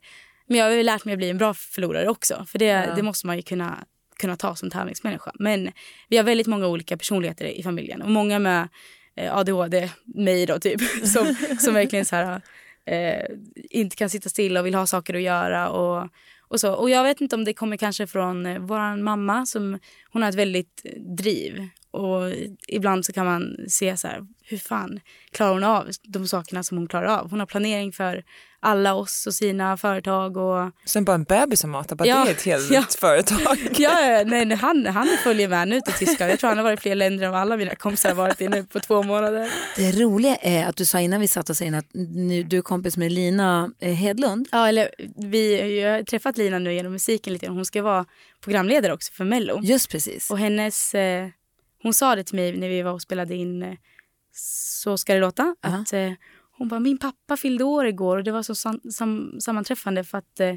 [0.48, 2.46] men jag har lärt mig att bli en bra förlorare också.
[2.48, 2.94] För det, Ja.
[2.94, 3.84] det måste man ju kunna,
[4.18, 5.32] kunna ta som tävlingsmänniska.
[5.34, 5.70] Men
[6.08, 8.02] vi har väldigt många olika personligheter i familjen.
[8.02, 8.68] Och många med
[9.16, 10.80] eh, ADHD, mig då typ.
[11.06, 12.40] Som, som verkligen så här,
[12.86, 13.24] eh,
[13.70, 15.68] inte kan sitta still och vill ha saker att göra.
[15.68, 16.08] Och,
[16.40, 16.72] och, så.
[16.72, 19.46] och jag vet inte om det kommer kanske från eh, vår mamma.
[19.46, 19.78] som
[20.12, 20.86] Hon har ett väldigt
[21.18, 21.68] driv.
[21.90, 22.32] Och
[22.68, 26.78] ibland så kan man se så här, hur fan klarar hon av de sakerna som
[26.78, 27.30] hon klarar av?
[27.30, 28.22] Hon har planering för
[28.60, 30.36] alla oss och sina företag.
[30.36, 32.82] Och, Sen bara en bebis som matar, bara Ja, det är ett helt ja.
[32.98, 33.58] företag.
[33.78, 36.32] ja, ja, nej, nej, han, han följer med nu till Tyskland.
[36.32, 38.40] Jag tror han har varit i fler länder än vad alla mina kompisar har varit
[38.40, 39.50] i nu på två månader.
[39.76, 42.62] Det roliga är att du sa innan vi satt oss in att nu, du är
[42.62, 44.48] kompis med Lina eh, Hedlund.
[44.52, 47.48] Ja, eller vi jag har träffat Lina nu genom musiken lite.
[47.48, 48.04] Hon ska vara
[48.40, 49.60] programledare också för Mello.
[49.62, 50.30] Just precis.
[50.30, 51.28] Och hennes, eh,
[51.82, 53.74] hon sa det till mig när vi var och spelade in eh,
[54.32, 55.54] Så ska det låta.
[55.66, 55.76] Aha.
[55.76, 56.12] Att, eh,
[56.58, 60.18] hon bara, min pappa fyllde år igår och det var så sam- sam- sammanträffande för
[60.18, 60.54] att eh,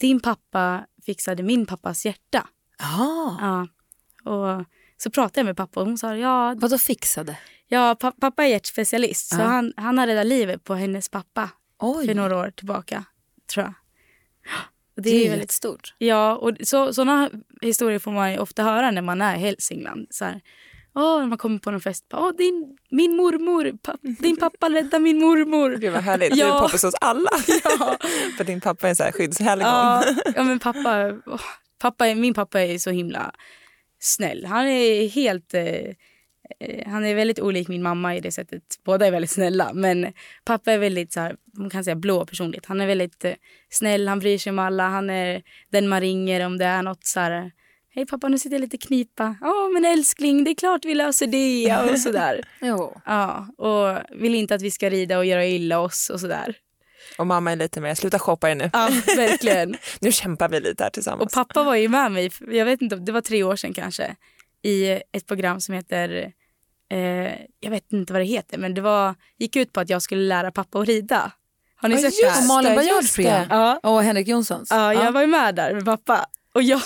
[0.00, 2.46] din pappa fixade min pappas hjärta.
[2.78, 3.66] Jaha, Ja.
[4.30, 4.64] Och
[4.96, 7.38] så pratade jag med pappa och hon sa, ja, vadå fixade?
[7.68, 12.06] ja pa- pappa är hjärtspecialist så han, han har räddat livet på hennes pappa Oj,
[12.06, 13.04] för några år tillbaka,
[13.54, 13.74] tror jag.
[14.96, 15.94] Och det det är ju väldigt stort.
[15.98, 17.30] Ja, och så, sådana
[17.62, 20.06] historier får man ofta höra när man är i Hälsingland.
[20.10, 20.40] Så här,
[20.94, 22.04] Åh, när man kommer på någon fest.
[22.12, 25.76] Åh, din, min mormor, pa, din pappa räddade min mormor.
[25.76, 26.54] Gud vad härligt, du Ja.
[26.56, 27.30] är poppis hos alla.
[27.78, 27.96] Ja,
[28.36, 29.66] För din pappa är en så här skyddshelgon.
[29.68, 31.40] ja, ja, men pappa, åh,
[31.78, 33.32] pappa, min pappa är så himla
[33.98, 34.44] snäll.
[34.46, 35.54] Han är helt...
[35.54, 35.62] Eh,
[36.60, 38.62] eh, han är väldigt olik min mamma i det sättet.
[38.84, 39.70] Båda är väldigt snälla.
[39.74, 40.12] Men
[40.44, 42.66] pappa är väldigt så här, man kan säga blå personlighet.
[42.66, 43.32] Han är väldigt eh,
[43.68, 44.88] snäll, han bryr sig om alla.
[44.88, 47.52] Han är den man ringer om det är något så här.
[47.94, 49.36] Hej pappa, nu sitter jag lite knipa.
[49.40, 52.40] Ja, men älskling, det är klart vi löser det och sådär.
[52.60, 53.00] Jo.
[53.06, 56.56] Ja, och vill inte att vi ska rida och göra illa oss och sådär.
[57.18, 58.70] Och mamma är lite mer, sluta shoppa er nu.
[58.72, 59.76] Ja, verkligen.
[60.00, 61.22] Nu kämpar vi lite här tillsammans.
[61.22, 64.16] Och pappa var ju med mig, jag vet inte, det var tre år sedan kanske,
[64.62, 66.32] i ett program som heter,
[66.92, 66.98] eh,
[67.60, 70.22] jag vet inte vad det heter, men det var, gick ut på att jag skulle
[70.22, 71.32] lära pappa att rida.
[71.76, 72.42] Har ni Ja, sett det just här?
[72.42, 73.46] Och Malin Baryards program.
[73.50, 74.68] Ja, Och Henrik Jonssons.
[74.70, 76.26] ja, jag var ju med där med pappa.
[76.54, 76.80] Och, jag,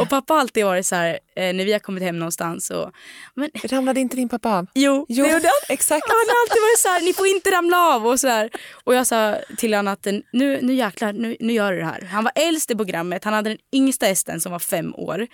[0.00, 2.90] och pappa har alltid varit så här, eh, när vi har kommit hem någonstans och,
[3.34, 4.66] men Ramlade inte din pappa av?
[4.74, 5.74] jo, Jo, det gjorde han.
[5.74, 6.06] exakt.
[6.08, 8.50] Han har alltid varit så här, ni får inte ramla av och så här.
[8.84, 12.02] Och jag sa till honom att nu, nu jäklar, nu, nu gör du det här.
[12.02, 15.26] Han var äldst i programmet, han hade den yngsta hästen som var fem år.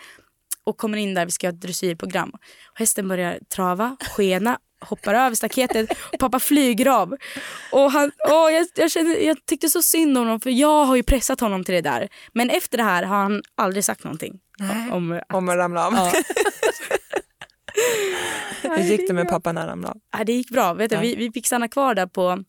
[0.64, 2.32] Och kommer in där, vi ska göra ett dressyrprogram.
[2.74, 7.16] Hästen börjar trava, skena, hoppar över staketet och pappa flyger av.
[7.72, 10.96] Och han, åh, jag, jag, kände, jag tyckte så synd om honom för jag har
[10.96, 12.08] ju pressat honom till det där.
[12.32, 14.40] Men efter det här har han aldrig sagt någonting.
[14.58, 14.90] Nej.
[14.92, 15.92] Om, Om att ramla av.
[15.94, 16.12] ja.
[18.76, 20.00] Hur gick det med pappa när han ramlade av?
[20.18, 20.74] Ja, det gick bra.
[20.74, 22.44] Vet du, vi, vi fick stanna kvar där på,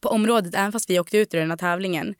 [0.00, 2.14] på området även fast vi åkte ut ur den här tävlingen.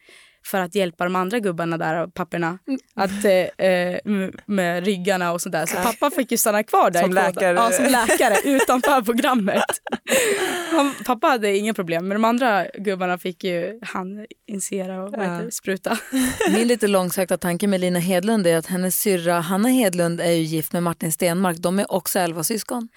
[0.50, 2.80] För att hjälpa de andra gubbarna där, papporna, Mm.
[2.94, 4.00] att, eh, eh,
[4.46, 5.66] med, ryggarna och sådär.
[5.66, 7.00] Så pappa fick ju stanna kvar där.
[7.02, 7.54] Som läkare.
[7.56, 9.62] Ja, som läkare utanför programmet.
[10.76, 15.48] Han, pappa hade inga problem, men de andra gubbarna fick ju han injicera och det,
[15.52, 15.98] spruta.
[16.52, 20.42] Min lite långsökta tanke med Lina Hedlund är att hennes syrra Hanna Hedlund är ju
[20.42, 21.56] gift med Martin Stenmark.
[21.56, 22.88] De är också elva syskon.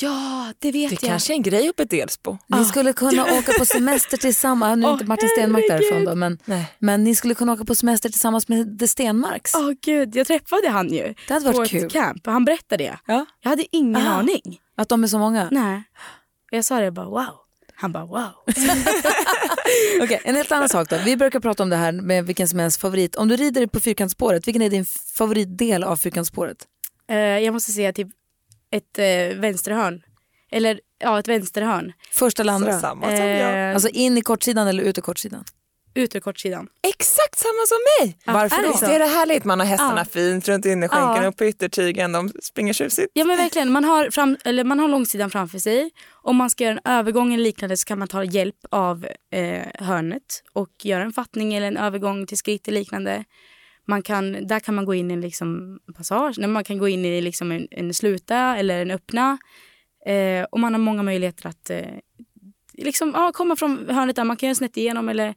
[0.00, 1.10] Ja, det vet Det jag.
[1.10, 2.38] kanske är en grej uppe i Delsbo.
[2.46, 4.76] Ni skulle kunna åka på semester tillsammans.
[4.78, 6.08] Nu är Åh, inte Martin Stenmark därifrån herregud.
[6.08, 6.64] då, men, Nej.
[6.78, 9.54] men ni skulle kunna åka på semester tillsammans med The Stenmarks.
[9.54, 11.86] Åh gud, jag träffade han ju Det hade varit på kul.
[11.86, 12.98] ett camp och han berättade det.
[13.06, 13.26] Ja.
[13.42, 14.10] Jag hade ingen Ah.
[14.18, 14.60] aning.
[14.76, 15.48] Att de är så många.
[15.50, 15.82] Nej.
[16.50, 17.26] Jag sa det bara wow.
[17.74, 18.30] Han bara wow.
[20.02, 20.96] Okej, en helt annan sak då.
[21.04, 23.16] Vi brukar prata om det här med vilken som är ens favorit.
[23.16, 24.84] Om du rider på fyrkantsspåret, vilken är din
[25.18, 26.56] favoritdel av fyrkantsspåret?
[27.10, 28.08] Eh, jag måste säga typ
[28.70, 28.98] ett
[29.34, 30.02] uh, vänsterhörn.
[30.50, 31.92] Eller ja, ett vänsterhörn.
[32.12, 32.72] Första eller andra?
[32.72, 33.68] Så samma som jag.
[33.68, 35.44] Eh, Alltså in i kortsidan eller ut i kortsidan?
[35.98, 36.68] Ut ur kortsidan.
[36.88, 38.18] Exakt samma som mig!
[38.24, 38.74] Ja, Varför är det då?
[38.74, 38.86] Så?
[38.86, 39.44] är det härligt?
[39.44, 40.04] Man har hästarna Ja.
[40.04, 41.28] fint runt innerskänken Ja.
[41.28, 42.12] och på yttertygen.
[42.12, 43.10] De springer tjusigt.
[43.12, 45.90] Ja men verkligen, man har, fram, eller man har långsidan framför sig.
[46.22, 49.62] Om man ska göra en övergång eller liknande så kan man ta hjälp av eh,
[49.86, 53.24] hörnet och göra en fattning eller en övergång till skritt eller liknande.
[53.86, 57.04] Man kan, där kan man gå in i en liksom passage, man kan gå in
[57.04, 59.38] i liksom en, en sluta eller en öppna.
[60.06, 61.80] Eh, och man har många möjligheter att eh,
[62.72, 65.34] liksom, ja, komma från hörnet där, man kan göra snett igenom eller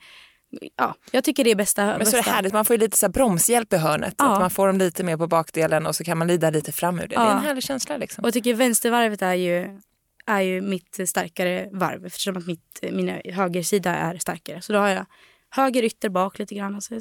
[0.76, 1.86] ja, jag tycker det är bästa.
[1.98, 4.16] Men så är det härligt, man får ju lite så bromshjälp i hörnet.
[4.18, 4.34] Ja.
[4.34, 7.00] Att man får dem lite mer på bakdelen och så kan man lida lite fram
[7.00, 7.08] ur det.
[7.08, 7.32] Det är Ja.
[7.32, 8.22] en härlig känsla liksom.
[8.24, 9.80] Och jag tycker vänstervarvet är ju,
[10.26, 14.62] är ju mitt starkare varv eftersom att mitt, min högersida är starkare.
[14.62, 15.06] Så då har jag
[15.50, 17.00] höger ytter bak lite grann och så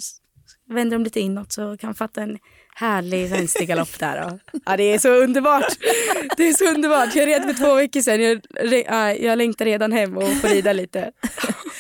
[0.69, 2.39] vänder de lite inåt så kan jag fatta en
[2.75, 4.27] härlig vänstergalopp där.
[4.27, 5.65] Och, ja, det är så underbart.
[6.37, 7.15] Det är så underbart.
[7.15, 8.23] Jag red för två veckor sedan.
[8.23, 8.41] Jag,
[8.87, 11.13] ja, jag längtar redan hem och får rida lite.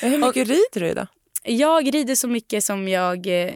[0.03, 1.07] Hur mycket rider du idag?
[1.45, 3.55] Jag rider så mycket som jag eh,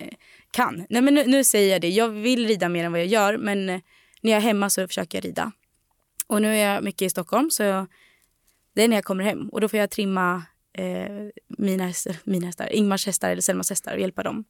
[0.51, 0.87] kan.
[0.91, 1.89] Nej, men nu, nu säger jag det.
[1.89, 3.81] Jag vill rida mer än vad jag gör men eh,
[4.21, 5.53] när jag är hemma så försöker jag rida.
[6.27, 7.87] Och nu är jag mycket i Stockholm så jag,
[8.75, 10.43] det är när jag kommer hem och då får jag trimma
[10.79, 14.45] eh, mina, hästar, mina hästar, Ingmars hästar eller Selmas hästar och hjälpa dem.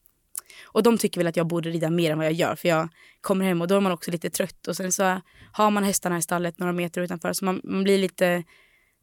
[0.64, 2.88] Och de tycker väl att jag borde rida mer än vad jag gör för jag
[3.20, 5.20] kommer hem och då är man också lite trött och sen så
[5.52, 8.44] har man hästarna i stallet några meter utanför så man, man blir lite,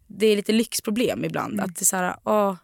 [0.08, 1.62] det är lite lyxproblem ibland.
[1.62, 2.56] Att det är så här, åh,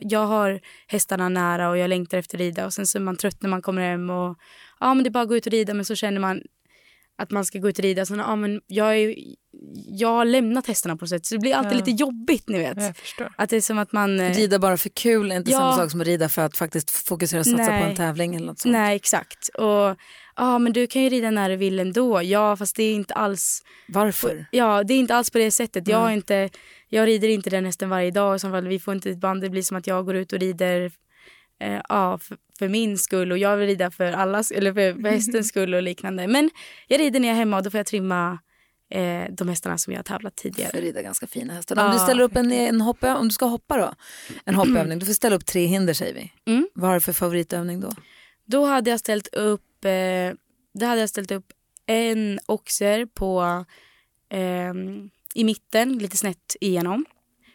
[0.00, 3.16] jag har hästarna nära och jag längtar efter att rida och sen så är man
[3.16, 4.38] trött när man kommer hem och
[4.80, 6.40] ja men det är bara att gå ut och rida men så känner man
[7.18, 8.06] att man ska gå ut och rida.
[8.06, 9.14] Så, ja, men jag, är,
[9.88, 11.76] jag har lämnat hästarna på sätt så det blir alltid Ja.
[11.76, 12.78] lite jobbigt ni vet.
[13.36, 14.20] Att det är som att man...
[14.20, 15.58] eh, Rida bara för kul är inte Ja.
[15.58, 17.90] samma sak som att rida för att faktiskt fokusera och satsa på Nej.
[17.90, 18.72] en tävling eller något sånt.
[18.72, 19.48] Nej exakt.
[19.48, 19.96] Och
[20.36, 22.22] ja men du kan ju rida när du vill ändå.
[22.22, 24.46] Ja fast det är inte alls Varför?
[24.50, 25.88] Ja, det är inte alls på det sättet.
[25.88, 26.50] Jag, har inte,
[26.88, 28.40] jag rider inte den hästen varje dag.
[28.40, 29.40] Så fall, vi får inte ett band.
[29.40, 30.92] Det blir som att jag går ut och rider
[31.60, 35.08] eh, ja, för, för min skull och jag vill rida för, allas, eller för, för
[35.08, 36.26] hästens skull och liknande.
[36.26, 36.50] Men
[36.88, 38.38] jag rider när jag är hemma och då får jag trimma
[38.90, 40.80] eh, de hästarna som jag har tävlat tidigare.
[40.80, 41.86] rida ganska fina hästar.
[41.86, 43.94] Om du ställer upp en, en hopp, om du ska hoppa då,
[44.44, 46.52] en hoppövning, du får ställa upp tre hinder säger vi.
[46.52, 46.68] Mm.
[46.74, 47.92] Vad har du för favoritövning då?
[48.46, 50.34] Då hade jag ställt upp, eh,
[50.74, 51.52] då hade jag ställt upp
[51.86, 53.64] en oxer på,
[54.28, 54.74] eh,
[55.34, 57.04] i mitten, lite snett igenom.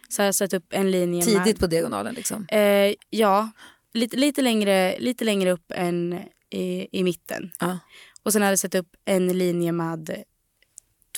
[0.09, 1.45] Så har jag satt upp en linje med...
[1.45, 2.47] Tidigt på diagonalen liksom.
[2.51, 3.51] Eh, ja,
[3.93, 7.51] lite, lite, längre, lite längre upp än i, i mitten.
[7.59, 7.79] Ja.
[8.23, 10.23] Och sen hade jag satt upp en linje med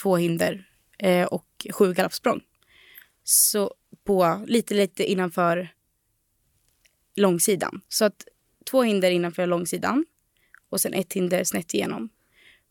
[0.01, 0.67] två hinder
[0.99, 2.41] eh, och sju galoppsprång.
[3.23, 5.69] Så på lite, lite innanför
[7.15, 7.81] långsidan.
[7.89, 8.27] Så att
[8.71, 10.05] två hinder innanför långsidan
[10.73, 12.09] och sen ett hinder snett igenom.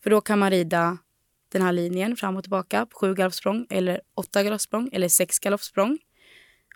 [0.03, 0.99] För då kan man rida
[1.53, 5.99] den här linjen fram och tillbaka på sju galoppsprång eller åtta galoppsprång eller sex galoppsprång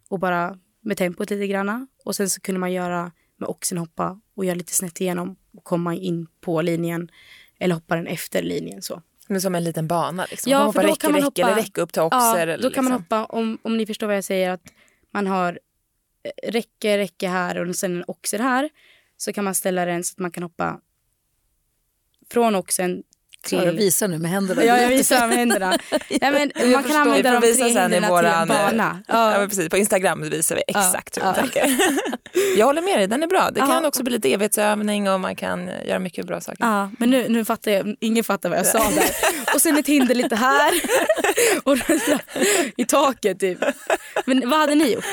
[0.09, 1.87] och bara med tempot lite granna.
[2.05, 5.65] Och sen så kunde man göra med oxen hoppa och göra lite snett igenom och
[5.65, 7.09] komma in på linjen
[7.59, 9.03] eller hoppa den efter linjen så.
[9.29, 10.27] Men som en liten bana.
[10.31, 10.53] Liksom.
[10.53, 12.19] Ja, man för då räcke, kan man räcke hoppa- eller räcka upp till oxer.
[12.19, 13.19] Ja, eller då kan man liksom.
[13.19, 14.73] hoppa, om, om ni förstår vad jag säger, att
[15.11, 15.61] man har
[16.23, 18.71] eh, räcke, räcke här och sen en oxer här.
[19.17, 20.81] Så kan man ställa den så att man kan hoppa
[22.33, 23.03] från oxen
[23.49, 23.79] Klara till...
[23.79, 24.65] visa nu med händerna.
[24.65, 25.79] Ja, jag visar med händerna.
[26.09, 26.83] Ja, men man förstår.
[26.83, 29.03] kan använda de visa tre sen i händerna våran, till en bana.
[29.09, 29.33] Ja.
[29.33, 29.39] Ja.
[29.39, 29.69] men precis.
[29.69, 31.41] På Instagram visar vi exakt hur man ja.
[31.43, 31.77] tänker.
[32.57, 33.51] Jag håller med dig, den är bra.
[33.51, 33.89] Det kan Ja.
[33.89, 36.65] också bli lite evighetsövning och man kan eh, göra mycket bra saker.
[36.65, 37.97] Ja, men nu, nu fattar jag.
[38.01, 39.11] Ingen fattar vad jag sa där.
[39.55, 40.73] Och sen ett hinder lite här.
[41.65, 41.77] Och
[42.77, 43.59] i taket typ.
[44.25, 45.05] Men vad hade ni gjort?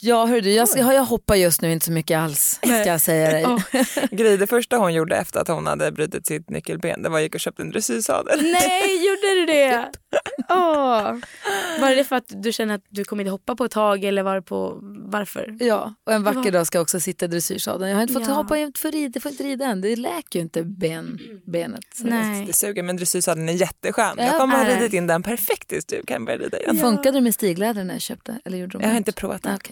[0.00, 3.00] Ja, hör du, jag, ska, jag hoppar just nu inte så mycket alls, ska jag
[3.00, 3.42] säga dig.
[3.42, 3.62] Ja.
[4.10, 7.22] Gry, det första hon gjorde efter att hon hade brutit sitt nyckelben det var att
[7.22, 8.42] gick och köpte en dressyrsadel.
[8.42, 9.90] Nej, gjorde du det?
[10.48, 11.16] Åh.
[11.80, 14.22] Var det för att du känner att du kommer inte hoppa på ett tag eller
[14.22, 15.56] var på varför?
[15.60, 17.90] Ja, och en vacker var- dag ska jag också sitta i dressyrsadeln.
[17.90, 18.34] Jag har inte fått Ja.
[18.34, 19.80] hoppa, jag inte fått rida, får inte rida än.
[19.80, 21.84] Det läker ju inte ben, benet.
[21.98, 22.46] Nej.
[22.46, 24.14] Det suger men dressyrsadeln är jätteskön.
[24.18, 26.76] Ja, Jag kommer ha ridit in den perfekt tills du kan börja rida igen.
[26.78, 28.38] Funkade det med stigläder när jag köpte?
[28.44, 29.71] Eller gjorde de Jag har inte provat Ah, det.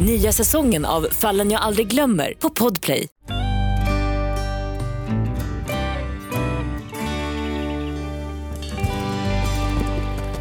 [0.00, 3.08] Nya säsongen av Fallen jag aldrig glömmer på Podplay.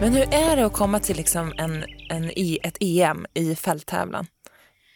[0.02, 4.26] Men hur är det att komma till liksom en, en, e, ett EM i fälttävlan?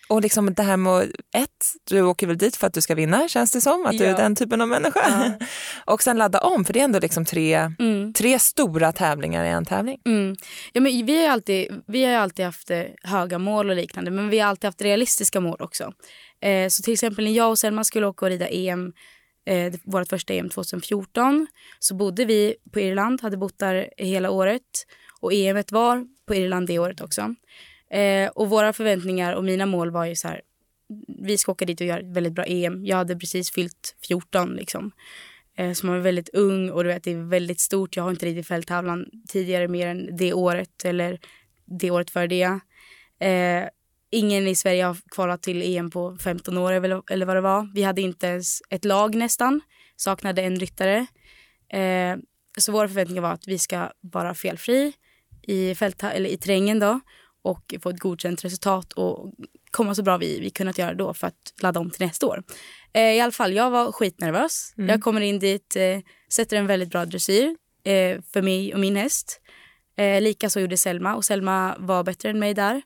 [0.10, 1.02] Och liksom det här med,
[1.36, 1.50] ett,
[1.90, 4.10] du åker väl dit för att du ska vinna känns det som, att du är
[4.10, 4.18] Ja.
[4.18, 5.34] den typen av människa.
[5.86, 8.14] Och sen ladda om, för det är ändå liksom tre, Mm.
[8.14, 10.00] tre stora tävlingar i en tävling.
[10.06, 10.36] Mm.
[10.74, 14.30] Ja, men vi, har alltid, vi har alltid haft eh, höga mål och liknande men
[14.30, 15.94] vi har alltid haft realistiska mål också.
[16.42, 18.94] Eh, så till exempel när jag och Selma skulle åka och rida EM,
[19.50, 21.48] eh, vårt första EM 2014
[21.80, 24.62] så bodde vi på Irland, hade bott där hela året
[25.22, 27.36] och EM var på Irland det året också.
[27.94, 30.42] Eh, och våra förväntningar och mina mål var ju så här,
[31.08, 32.86] vi ska åka dit och göra ett väldigt bra EM.
[32.86, 34.92] Jag hade precis fyllt 14 liksom.
[35.58, 37.96] Eh, så man är väldigt ung och du vet, det är väldigt stort.
[37.96, 41.20] Jag har inte ridit fälttävlan tidigare mer än det året eller
[41.66, 42.60] det året före det.
[43.28, 43.70] Eh,
[44.12, 47.72] ingen i Sverige har kvalat till EM på 15 år eller, eller vad det var.
[47.74, 49.62] Vi hade inte ens ett lag nästan.
[49.96, 51.06] Saknade en ryttare.
[51.70, 52.18] Eh,
[52.58, 54.94] så våra förväntningar var att vi ska vara felfri
[55.42, 57.00] i, fält, eller i terrängen då
[57.44, 59.34] och få ett godkänt resultat och
[59.72, 62.44] komma så bra vi, vi kunnat göra då för att ladda om till nästa år.
[62.94, 64.74] Eh, I alla fall, jag var skitnervös.
[64.88, 66.00] Jag kommer in dit, eh,
[66.34, 69.42] sätter en väldigt bra dressyr eh, för mig och min häst.
[69.98, 72.82] Eh, Likaså gjorde Selma och Selma var bättre än mig där.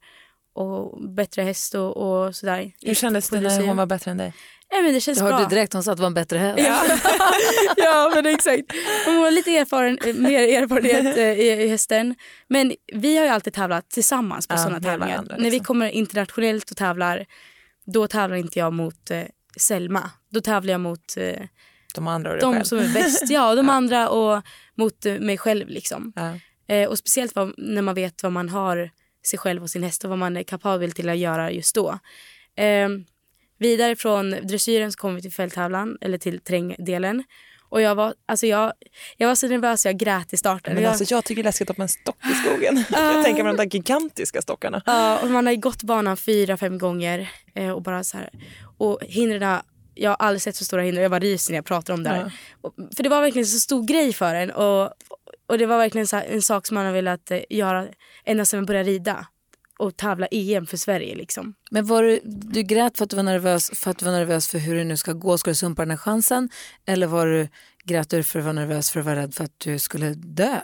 [0.53, 2.71] Och bättre häst och, och sådär.
[2.81, 4.33] Hur kändes det när hon var bättre än dig?
[4.71, 5.31] Nej, men det känns bra.
[5.31, 6.59] hörde du direkt, hon sa att det var en bättre häst.
[7.77, 8.63] ja men exakt.
[9.05, 12.15] Hon har lite erfaren, mer erfarenhet eh, i, i hästen.
[12.47, 15.07] Men vi har ju alltid tävlat tillsammans på Ja, sådana tävlingar.
[15.15, 15.65] varandra, När vi liksom.
[15.65, 17.25] kommer internationellt och tävlar
[17.85, 19.23] då tävlar inte jag mot eh,
[19.59, 20.09] Selma.
[20.31, 21.41] Då tävlar jag mot eh,
[21.95, 22.63] De andra och de själv?
[22.63, 23.23] som är bäst.
[23.29, 24.43] Ja, de andra och
[24.75, 26.13] mot eh, mig själv liksom.
[26.15, 26.39] Ja.
[26.75, 28.89] Eh, och speciellt vad, när man vet vad man har
[29.27, 31.99] sig själv och sin häst och vad man är kapabel till att göra just då.
[33.57, 37.23] Vidare från dressyren så kom vi till fälttävlan, eller till terrängdelen.
[37.69, 38.73] Och jag var, alltså jag,
[39.17, 40.73] jag var så nervös jag grät i starten.
[40.73, 42.83] Men jag, alltså, jag tycker det är läskigt att en stock i skogen.
[42.91, 44.81] jag tänker på de där gigantiska stockarna.
[44.85, 48.29] Ja, och man har gått banan fyra, fem gånger eh, och bara så här.
[48.77, 49.61] Och hindren,
[49.93, 51.01] jag har aldrig sett så stora hinder.
[51.01, 52.31] Jag bara ryser när jag pratar om det här.
[52.61, 54.91] Och, för det var verkligen en så stor grej för en och,
[55.47, 57.87] och det var verkligen så en sak som man har velat eh, göra
[58.25, 59.27] ända sedan man började rida
[59.77, 61.53] och tävla EM för Sverige liksom.
[61.71, 64.47] Men var du, du grät för att du var nervös för att du var nervös
[64.47, 65.37] för hur det nu ska gå?
[65.37, 66.49] Ska du sumpa den här chansen?
[66.85, 67.47] Eller var du,
[67.83, 70.59] grät du för att vara nervös för att vara rädd för att du skulle dö?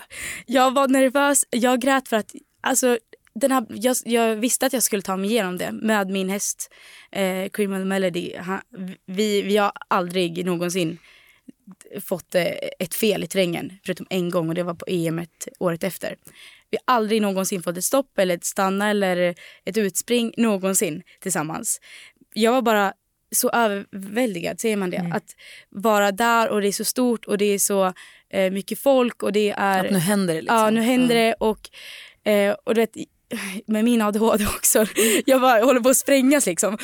[0.46, 2.98] Jag var nervös, jag grät för att alltså,
[3.36, 6.74] den här, jag, jag visste att jag skulle ta mig igenom det med min häst
[7.12, 8.36] eh, the Melody.
[8.38, 8.62] Han,
[9.06, 10.98] vi, vi har aldrig någonsin
[12.02, 12.48] fått eh,
[12.80, 15.26] ett fel i terrängen förutom en gång och det var på EM
[15.60, 16.16] året efter.
[16.74, 21.82] Vi har aldrig någonsin fått ett stopp eller ett stanna eller ett utspring någonsin tillsammans.
[22.34, 22.94] Jag var bara
[23.32, 25.12] så överväldigad, säger man det?
[25.14, 25.36] Att
[25.70, 27.94] vara där och det är så stort och det är så
[28.30, 29.86] eh, mycket folk och det är...
[29.86, 30.58] Att nu händer det liksom.
[30.58, 31.70] Ja, nu händer det och,
[32.32, 32.96] eh, och du vet,
[33.68, 34.86] med min ADHD också.
[35.26, 36.78] Jag bara håller på att sprängas liksom.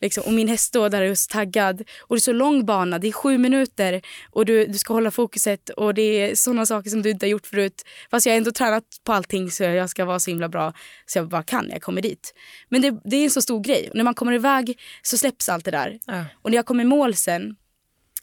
[0.00, 0.24] liksom.
[0.26, 1.82] Och min häst står där så taggad.
[2.00, 5.10] Och det är så lång bana, det är sju minuter och du, du ska hålla
[5.10, 7.82] fokuset och det är sådana saker som du inte har gjort förut.
[8.10, 10.72] Fast jag har ändå tränat på allting så jag ska vara så himla bra
[11.06, 12.34] så jag bara kan när jag kommer dit.
[12.68, 13.88] Men det, det är en så stor grej.
[13.90, 15.98] Och när man kommer iväg så släpps allt det där.
[16.06, 16.24] Ja.
[16.42, 17.56] Och när jag kom i mål sen,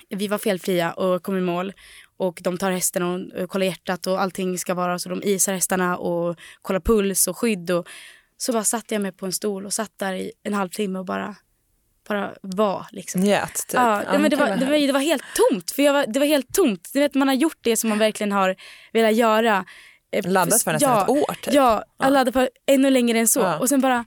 [0.10, 1.74] vi var felfria och kom i mål
[2.20, 5.54] och de tar hästen och, och kollar hjärtat och allting ska vara så de isar
[5.54, 7.88] hästarna och kollar puls och skydd och
[8.38, 11.06] så bara satte jag mig på en stol och satt där i en halvtimme och
[11.06, 11.36] bara,
[12.08, 13.22] bara var liksom.
[13.22, 13.74] Njöt typ.
[13.74, 15.72] Ja, ja, men det, var, det, var, det var helt tomt.
[15.72, 16.90] För jag var, det var helt tomt.
[16.94, 18.56] Du vet, man har gjort det som man verkligen har
[18.94, 19.66] velat göra.
[20.12, 21.54] Eh, Laddat för nästan ja, ett år typ.
[21.54, 23.40] Ja, jag laddade på ännu längre än så.
[23.40, 23.60] Ja.
[23.60, 24.06] Och sen bara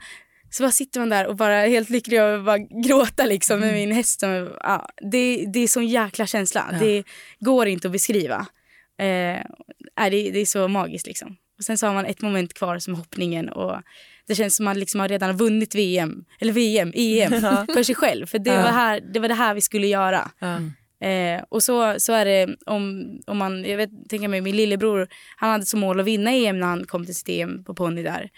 [0.53, 3.75] Så bara sitter man där och bara helt lycklig över att bara gråta liksom med
[3.75, 4.21] min häst.
[4.21, 6.75] Som, ja, det, det är sån jäkla känsla.
[6.81, 7.05] Det
[7.41, 8.47] går inte att beskriva.
[8.99, 9.41] Eh,
[10.11, 11.37] det, det är så magiskt liksom.
[11.59, 13.77] Och sen så har man ett moment kvar som hoppningen och
[14.27, 17.31] det känns som att man liksom har redan vunnit VM, eller VM, EM
[17.75, 18.27] för sig själv.
[18.27, 20.31] För det, var, här, det var det här vi skulle göra.
[21.09, 25.09] Eh, och så, så är det om, om man, jag vet, tänker mig min lillebror,
[25.37, 28.03] han hade som mål att vinna EM när han kom till sitt EM på ponny
[28.03, 28.31] där.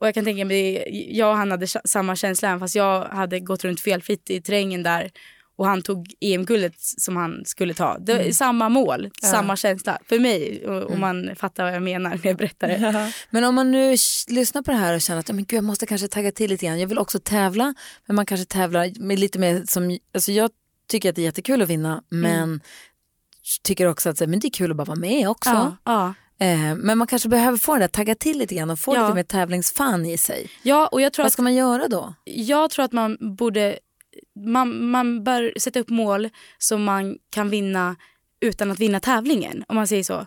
[0.00, 0.84] Och jag kan tänka mig,
[1.18, 4.40] jag och han hade sa- samma känsla även fast jag hade gått runt felfritt i
[4.40, 5.10] terrängen där
[5.56, 7.98] och han tog EM-guldet som han skulle ta.
[7.98, 10.66] Det var samma mål, samma känsla för mig.
[10.66, 13.12] Och, och man fattar vad jag menar när jag berättar det.
[13.30, 13.96] Men om man nu
[14.28, 16.50] lyssnar på det här och känner att ja, men gud, jag måste kanske tagga till
[16.50, 16.80] lite grann.
[16.80, 17.74] Jag vill också tävla,
[18.06, 19.98] men man kanske tävlar med lite mer som...
[20.14, 20.50] Alltså jag
[20.88, 22.60] tycker att det är jättekul att vinna, men
[23.62, 25.50] tycker också att men det är kul att bara vara med också.
[25.50, 26.14] Ja, ja.
[26.40, 29.02] Eh, men man kanske behöver få det där, tagga till lite grann och få Ja.
[29.02, 30.50] lite mer tävlingsfan i sig.
[30.62, 32.14] ja, och jag tror Vad att ska man göra då?
[32.24, 33.78] jag tror att man borde...
[34.46, 36.28] Man, man bör sätta upp mål
[36.58, 37.96] som man kan vinna
[38.40, 39.64] utan att vinna tävlingen.
[39.68, 40.26] Om man säger så.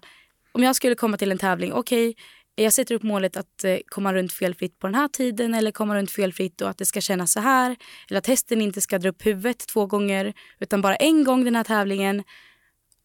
[0.52, 2.16] Om jag skulle komma till en tävling, okej,
[2.56, 5.96] jag sätter upp målet att eh, komma runt felfritt på den här tiden eller komma
[5.96, 7.76] runt felfritt och att det ska kännas så här.
[8.10, 11.56] Eller att hästen inte ska dra upp huvudet två gånger utan bara en gång den
[11.56, 12.24] här tävlingen.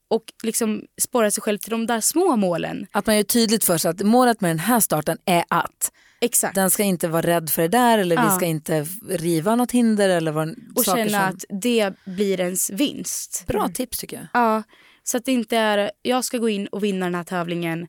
[0.09, 2.87] Och liksom spåra sig själv till de där små målen.
[2.93, 6.55] Att man gör tydligt för sig att målet med den här starten är att Exakt.
[6.55, 8.31] den ska inte vara rädd för det där eller vi Ja.
[8.31, 11.19] ska inte riva något hinder eller vad och känna som...
[11.21, 13.45] att det blir ens vinst.
[13.47, 14.27] Bra tips tycker jag.
[14.33, 14.63] Ja,
[15.03, 17.89] så att det inte är jag ska gå in och vinna den här tävlingen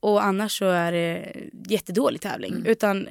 [0.00, 1.32] och annars så är det
[1.68, 2.62] jättedålig tävling.
[2.66, 3.08] Utan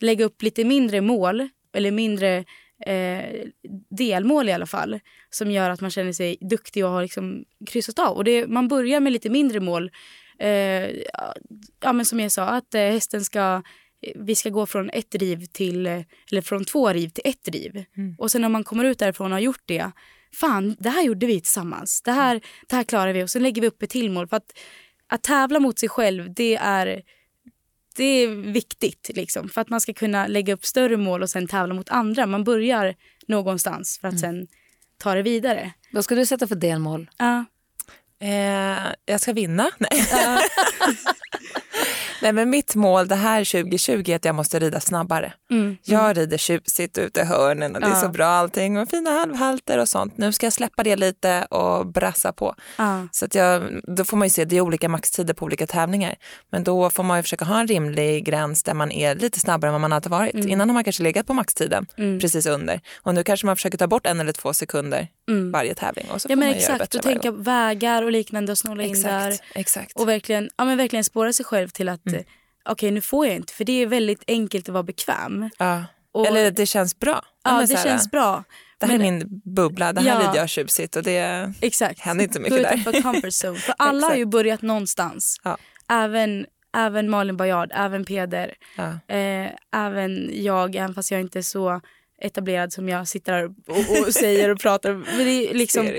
[0.00, 2.44] lägga upp lite mindre mål eller mindre
[2.86, 3.46] eh,
[3.90, 7.98] delmål i alla fall som gör att man känner sig duktig och har liksom kryssat
[7.98, 8.16] av.
[8.16, 9.90] Och det, man börjar med lite mindre mål.
[10.38, 10.90] Eh,
[11.80, 13.62] ja, men som jag sa, att eh, hästen ska
[14.14, 17.84] vi ska gå från ett riv till, eh, eller från två riv till ett riv.
[18.18, 19.90] Och sen när man kommer ut därifrån och har gjort det,
[20.34, 22.02] fan det här gjorde vi tillsammans.
[22.02, 24.28] Det här, det här klarar vi och sen lägger vi upp ett till mål.
[24.28, 24.58] För att,
[25.06, 27.02] att tävla mot sig själv, det är,
[27.96, 29.48] det är viktigt liksom.
[29.48, 32.26] För att man ska kunna lägga upp större mål och sen tävla mot andra.
[32.26, 32.94] Man börjar
[33.26, 34.46] någonstans för att sen
[34.98, 35.72] ta det vidare.
[35.92, 37.10] Vad ska du sätta för delmål?
[37.18, 37.44] Ja.
[38.20, 39.70] Eh, jag ska vinna.
[39.78, 39.90] Nej.
[42.22, 45.32] Nej, men mitt mål det här 2020 är att jag måste rida snabbare.
[45.50, 45.76] Mm.
[45.84, 48.00] Jag rider tjusigt ute i hörnen och det är Ja.
[48.00, 50.18] så bra allting och fina halvhalter och sånt.
[50.18, 52.54] Nu ska jag släppa det lite och brassa på.
[52.78, 53.08] Ja.
[53.12, 53.62] Så att jag,
[53.96, 56.14] då får man ju se, det är olika maxtider på olika tävlingar.
[56.50, 59.68] Men då får man ju försöka ha en rimlig gräns där man är lite snabbare
[59.68, 60.34] än vad man hade varit.
[60.34, 60.48] Mm.
[60.48, 61.86] Innan har man kanske legat på maxtiden,
[62.20, 62.80] precis under.
[63.02, 65.08] Och nu kanske man försöker ta bort en eller två sekunder
[65.52, 66.06] varje tävling.
[66.10, 66.40] Och så Mm.
[66.42, 69.38] Ja men exakt, och tänka vägar och liknande och snåla in där.
[69.54, 69.92] Exakt.
[70.00, 72.22] Och verkligen, ja, men verkligen spåra sig själv till att Mm.
[72.68, 73.52] okej nu får jag inte.
[73.52, 75.50] För det är väldigt enkelt att vara bekväm.
[75.58, 75.84] Ja.
[76.12, 77.24] Och- Eller det känns bra.
[77.44, 78.44] Ja, det här, känns bra.
[78.80, 80.18] Det här Men- är min bubbla, det här Ja.
[80.28, 82.00] rider jag tjusigt och det Exakt.
[82.00, 82.74] händer inte Gå mycket där.
[82.76, 83.58] utanför comfort zone.
[83.58, 85.36] För alla har ju börjat någonstans.
[85.44, 85.56] Ja.
[85.90, 86.46] Även,
[86.76, 89.14] även Malin Bajard, även Peder, Ja.
[89.16, 91.80] eh, även jag, även fast jag inte är så
[92.22, 95.54] etablerad som jag sitter här och, och säger och pratar.
[95.54, 95.90] Liksom,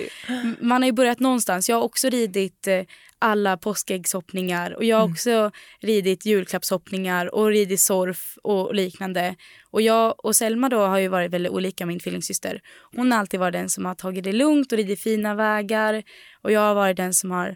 [0.60, 1.70] man har ju börjat någonstans.
[1.70, 2.82] Jag har också ridit eh,
[3.20, 9.36] alla påskäggshoppningar och jag har också ridit julklappshoppningar och ridit surf och liknande.
[9.72, 12.62] Och jag och Selma då har ju varit väldigt olika, min tvillingsyster.
[12.96, 16.04] Hon har alltid varit den som har tagit det lugnt och ridit fina vägar
[16.42, 17.56] och jag har varit den som har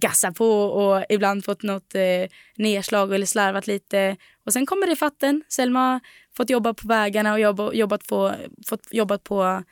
[0.00, 4.16] gassat på och ibland fått något eh, nedslag eller slarvat lite.
[4.46, 5.42] Och sen kommer det fatten.
[5.48, 6.00] Selma
[6.36, 8.32] fått jobba på vägarna och jobba, jobbat, på,
[8.66, 9.62] fått jobbat på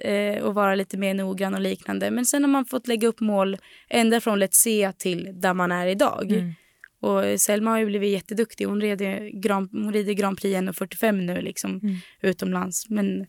[0.00, 2.10] eh, och vara lite mer noggrann och liknande.
[2.10, 3.56] Men sen har man fått lägga upp mål
[3.88, 6.54] ända från Let's Se till där man är idag.
[7.00, 8.64] Och Selma har ju blivit jätteduktig.
[8.64, 11.80] Hon rider Grand, hon rider Grand Prix 1.45 nu liksom
[12.20, 12.90] utomlands.
[12.90, 13.26] Men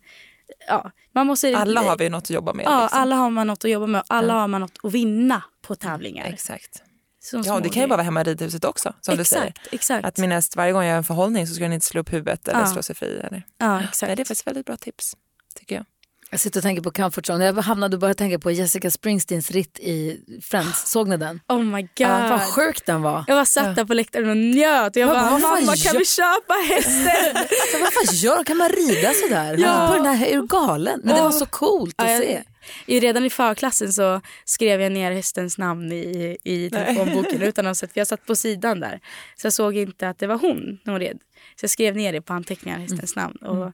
[0.67, 1.57] ja, man måste...
[1.57, 2.65] Alla har vi något att jobba med.
[2.65, 2.99] Ja, liksom.
[3.01, 4.03] alla har man något att jobba med.
[4.07, 6.25] Alla har man något att vinna på tävlingar.
[6.25, 6.83] Exakt.
[7.25, 9.45] Som Ja, det kan ju bara vara hemma i ridhuset också, som du säger.
[9.47, 10.05] Exakt, exakt.
[10.05, 12.13] Att min häst varje gång jag gör en förhållning så ska den inte slå upp
[12.13, 12.67] huvudet eller Ja.
[12.67, 13.19] slå sig fri.
[13.19, 13.43] Eller.
[13.57, 14.01] ja, exakt.
[14.09, 15.15] Nej, det är faktiskt väldigt bra tips,
[15.59, 15.85] tycker jag.
[16.31, 17.45] Jag sitter och tänker på comfort zone.
[17.45, 20.85] Jag hamnade och började tänka på Jessica Springsteens ritt i Friends.
[20.91, 21.39] Såg ni den?
[21.47, 21.89] Oh my god.
[21.95, 23.23] Ja, vad sjuk den var.
[23.27, 24.95] Jag var satt där på läktaren och njöt.
[24.95, 27.35] Jag bara, mamma gör- kan vi köpa hästen?
[27.61, 29.57] Alltså, vad fan gör Kan man rida sådär?
[29.57, 29.87] Ja.
[29.87, 31.01] På den här, är du galen?
[31.03, 32.43] Men det var så coolt att Ja, jag- se.
[32.85, 37.77] I, redan i förklassen så skrev jag ner hästens namn i, i telefonboken utan att
[37.77, 38.99] sett, för jag satt på sidan där.
[39.35, 41.19] Så jag såg inte att det var hon när hon red.
[41.55, 43.35] Så jag skrev ner det på anteckningar, hästens namn.
[43.35, 43.65] Och,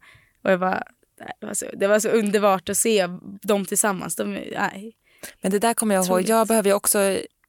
[0.43, 0.83] och jag bara,
[1.39, 3.07] det, var så, det var så underbart att se
[3.41, 4.15] dem tillsammans.
[4.15, 4.93] De, nej.
[5.41, 6.21] Men det där kommer jag ihåg.
[6.21, 6.99] Jag behöver ju också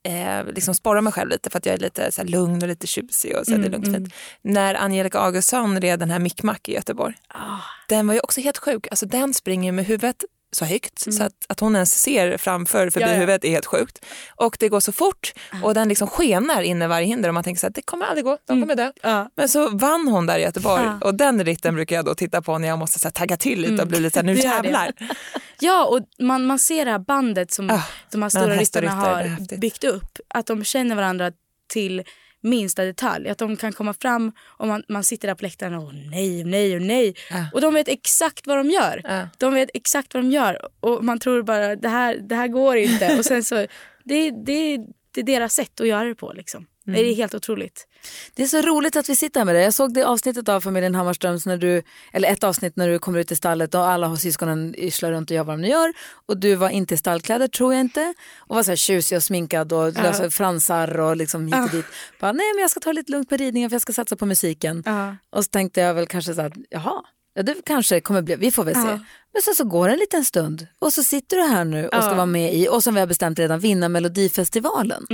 [0.03, 2.87] eh, liksom sporra mig själv lite för att jag är lite så lugn och lite
[2.87, 4.13] tjusig och så här, det är Mm, lugnt fint.
[4.41, 7.15] När Angelica Augustsson red den här Mickmack i Göteborg.
[7.27, 7.59] Ah.
[7.87, 8.87] Den var ju också helt sjuk.
[8.91, 10.23] Alltså den springer med huvudet
[10.55, 13.09] så högt så att, att hon ens ser framför förbi Mm.
[13.09, 13.19] Ja, ja.
[13.19, 14.05] huvudet är helt sjukt.
[14.35, 15.33] Och det går så fort
[15.63, 18.05] och den liksom skenar in i varje hinder och man tänker så här, det kommer
[18.05, 18.91] aldrig gå, de kommer dö.
[19.01, 19.29] Ja.
[19.35, 20.97] Men så vann hon där i Göteborg Ja.
[21.07, 23.61] och den ritten brukar jag då titta på när jag måste så här, tagga till
[23.61, 24.91] lite och bli lite så här, nu jävlar.
[25.59, 27.81] Ja, och man, man ser det här bandet som Ah,
[28.11, 30.17] de här stora ryttarna har byggt upp.
[30.27, 31.31] Att de känner varandra
[31.67, 32.03] till
[32.43, 33.29] minsta detalj.
[33.29, 36.75] Att de kan komma fram och man, man sitter där på läktaren och nej, nej
[36.75, 37.15] och nej.
[37.29, 37.45] Ja.
[37.53, 39.01] Och de vet exakt vad de gör.
[39.03, 39.27] Ja.
[39.37, 42.77] De vet exakt vad de gör och man tror bara det här, det här går
[42.77, 43.15] inte.
[43.19, 43.55] och sen så,
[44.03, 44.77] det, det,
[45.11, 46.65] det är deras sätt att göra det på liksom.
[46.85, 47.87] Det är helt otroligt.
[48.33, 49.63] Det är så roligt att vi sitter här med dig.
[49.63, 53.19] Jag såg det avsnittet av familjen Hammarströms, när du, eller ett avsnitt när du kommer
[53.19, 55.93] ut i stallet och alla har syskonen yrslar runt och gör vad de gör.
[56.25, 58.13] Och du var inte i stallkläder tror jag inte.
[58.37, 61.85] Och var så här tjusig och sminkad och lösa fransar och liksom hit och dit.
[62.19, 64.25] Bara, nej men jag ska ta lite lugnt på ridningen för jag ska satsa på
[64.25, 64.83] musiken.
[64.85, 65.15] Ja.
[65.29, 67.03] Och så tänkte jag väl kanske så här, jaha,
[67.33, 68.99] ja, det kanske kommer bli, vi får väl se.
[69.33, 72.03] Men sen så går det en liten stund och så sitter du här nu och
[72.03, 75.05] ska vara med i, och som vi har bestämt redan, vinna Melodifestivalen.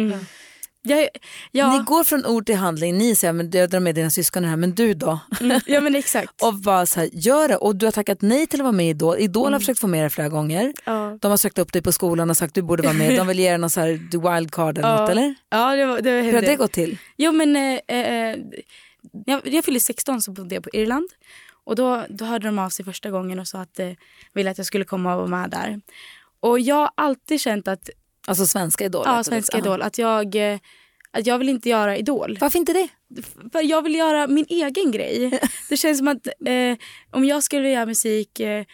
[0.90, 1.08] Jag,
[1.52, 4.44] ja, Ni går från ord till handling, ni säger men jag drar med dina syskon
[4.44, 5.20] här, men du då?
[5.42, 6.42] mm, ja men exakt.
[6.44, 7.56] Och bara så här, gör det.
[7.58, 9.18] Och du har tackat nej till att vara med i Idol.
[9.20, 10.74] Idol har försökt få med dig flera gånger.
[10.86, 11.18] Ja.
[11.22, 13.16] De har sökt upp dig på skolan och sagt du borde vara med.
[13.18, 13.88] De vill ge dig någon så här
[14.38, 15.02] wildcard eller Ja.
[15.02, 15.36] något eller?
[15.50, 16.48] Ja, det, var, det Hur har hände.
[16.48, 16.98] det gått till?
[17.18, 18.36] Jo men eh, eh,
[19.26, 21.10] jag, jag fyllde 16 så bodde jag på Irland.
[21.64, 23.96] Och då, då hörde de av sig första gången och sa att de
[24.34, 25.82] ville att jag skulle komma och vara med där.
[26.40, 27.90] Och jag har alltid känt att,
[28.28, 29.04] Alltså svenska Idol?
[29.06, 29.24] ja det.
[29.24, 29.64] svenska Ja.
[29.64, 30.60] Idol, att jag, eh,
[31.12, 32.38] att jag vill inte göra Idol.
[32.42, 32.88] Varför inte det?
[33.52, 35.40] För jag vill göra min egen grej.
[35.70, 36.78] Det känns som att eh,
[37.12, 38.66] om jag skulle göra musik eh,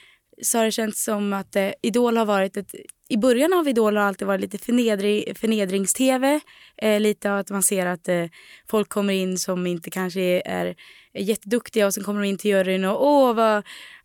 [0.42, 2.76] så har det känts som att eh, Idol har varit ett...
[3.10, 6.40] I början av Idol har alltid varit lite förnedri, förnedrings-tv.
[6.78, 8.26] Eh, lite av att man ser att eh,
[8.68, 10.76] folk kommer in som inte kanske är,
[11.14, 13.64] är jätteduktiga och sen kommer de in till juryn och åh vad,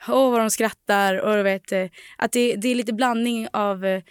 [0.08, 1.20] åh, vad de skrattar.
[1.20, 1.86] Och du vet, eh,
[2.18, 4.02] att det, det är lite blandning av eh,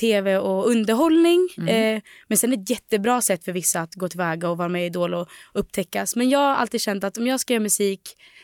[0.00, 1.48] tv och underhållning.
[1.68, 4.86] Eh, men sen ett jättebra sätt för vissa att gå tillväga och vara med i
[4.86, 6.16] Idol och upptäckas.
[6.16, 8.00] Men jag har alltid känt att om jag ska göra musik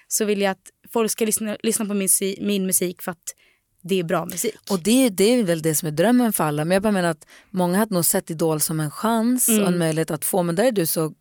[0.09, 2.09] så vill jag att folk ska lyssna, lyssna på min,
[2.41, 3.35] min musik för att
[3.83, 4.55] det är bra musik.
[4.71, 6.65] Och det, det är väl det som är drömmen för alla.
[6.65, 9.79] Men jag bara menar att många hade nog sett Idol som en chans och en
[9.79, 10.43] möjlighet att få.
[10.43, 11.13] Men där är du så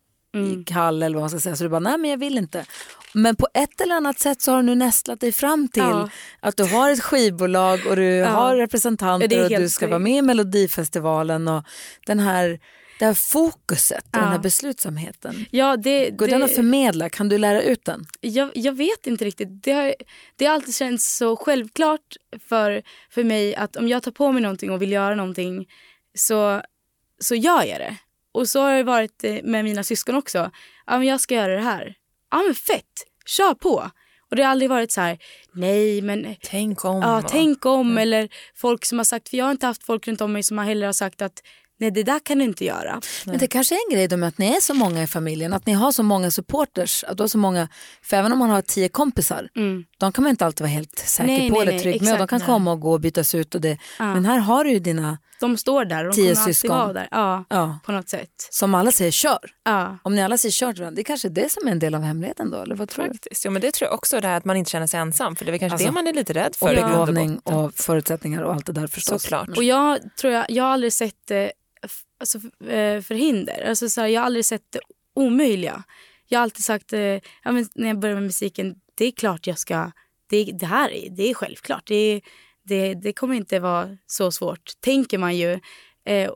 [0.66, 2.64] kall eller vad man ska säga så du bara nej men jag vill inte.
[3.12, 6.08] Men på ett eller annat sätt så har du nu nästlat dig fram till Ja.
[6.40, 9.86] att du har ett skivbolag och du har representanter Ja, det är och du ska
[9.86, 11.64] vara med i Melodifestivalen och
[12.06, 12.60] den här,
[12.98, 14.20] det här fokuset och Ja.
[14.20, 15.46] den här beslutsamheten.
[15.50, 17.08] Ja, det, Går det, den att förmedla?
[17.08, 18.06] Kan du lära ut den?
[18.20, 19.62] jag, jag vet inte riktigt.
[19.62, 19.94] Det har,
[20.36, 22.16] det har alltid känts så självklart
[22.48, 25.66] för, för mig att om jag tar på mig någonting och vill göra någonting
[26.14, 26.62] så,
[27.20, 27.96] så gör jag det.
[28.32, 30.50] Och så har det varit eh, med mina syskon också.
[30.86, 31.94] Ja, men jag ska göra det här.
[32.30, 32.92] Ja, men fett.
[33.26, 33.90] Kör på.
[34.30, 35.18] Och det har aldrig varit så här,
[35.52, 37.02] nej men Tänk om.
[37.02, 37.98] Ja, tänk om.
[37.98, 40.58] Eller folk som har sagt, för jag har inte haft folk runt om mig som
[40.58, 41.42] har heller har sagt att
[41.80, 43.00] nej det där kan du inte göra.
[43.26, 45.52] Men det kanske är en grej då med att ni är så många i familjen,
[45.52, 47.68] att ni har så många supporters, att du har så många,
[48.02, 49.48] för även om man har tio kompisar,
[49.98, 51.40] de kan man inte alltid vara helt säker Mm.
[51.40, 53.60] Nej, på nej, eller trygg med de kan komma och gå och bytas ut och
[53.60, 53.78] det.
[53.98, 56.76] Men här har du ju dina, De står där och de Tio kommer alltid syskon.
[56.78, 57.08] vara där.
[57.10, 58.48] Ja, ja, på något sätt.
[58.50, 59.38] som alla säger kör.
[59.64, 59.98] Ja.
[60.02, 61.78] Om ni alla säger kör till varandra, det är kanske är det som är en
[61.78, 63.10] del av hemligheten då, eller vad tror du?
[63.10, 63.44] Faktiskt.
[63.44, 65.36] Jo, men det tror jag också, det här att man inte känner sig ensam.
[65.36, 66.66] För det är kanske Alltså, det man är lite rädd för.
[66.82, 67.54] Och begåvning botten.
[67.58, 69.22] och förutsättningar och allt det där förstås.
[69.22, 69.48] Såklart.
[69.56, 71.52] Och jag tror jag, jag har aldrig sett det
[71.84, 73.66] f- alltså, eh, förhinder.
[73.68, 74.80] Alltså, så här, jag har aldrig sett det
[75.16, 75.82] omöjliga.
[76.28, 79.46] Jag har alltid sagt, eh, ja, men när jag började med musiken, det är klart
[79.46, 79.90] jag ska,
[80.30, 81.82] det, det här är, det är självklart.
[81.86, 82.20] Det,
[82.64, 85.60] det, det kommer inte vara så svårt, tänker man ju.
[86.06, 86.32] Eh,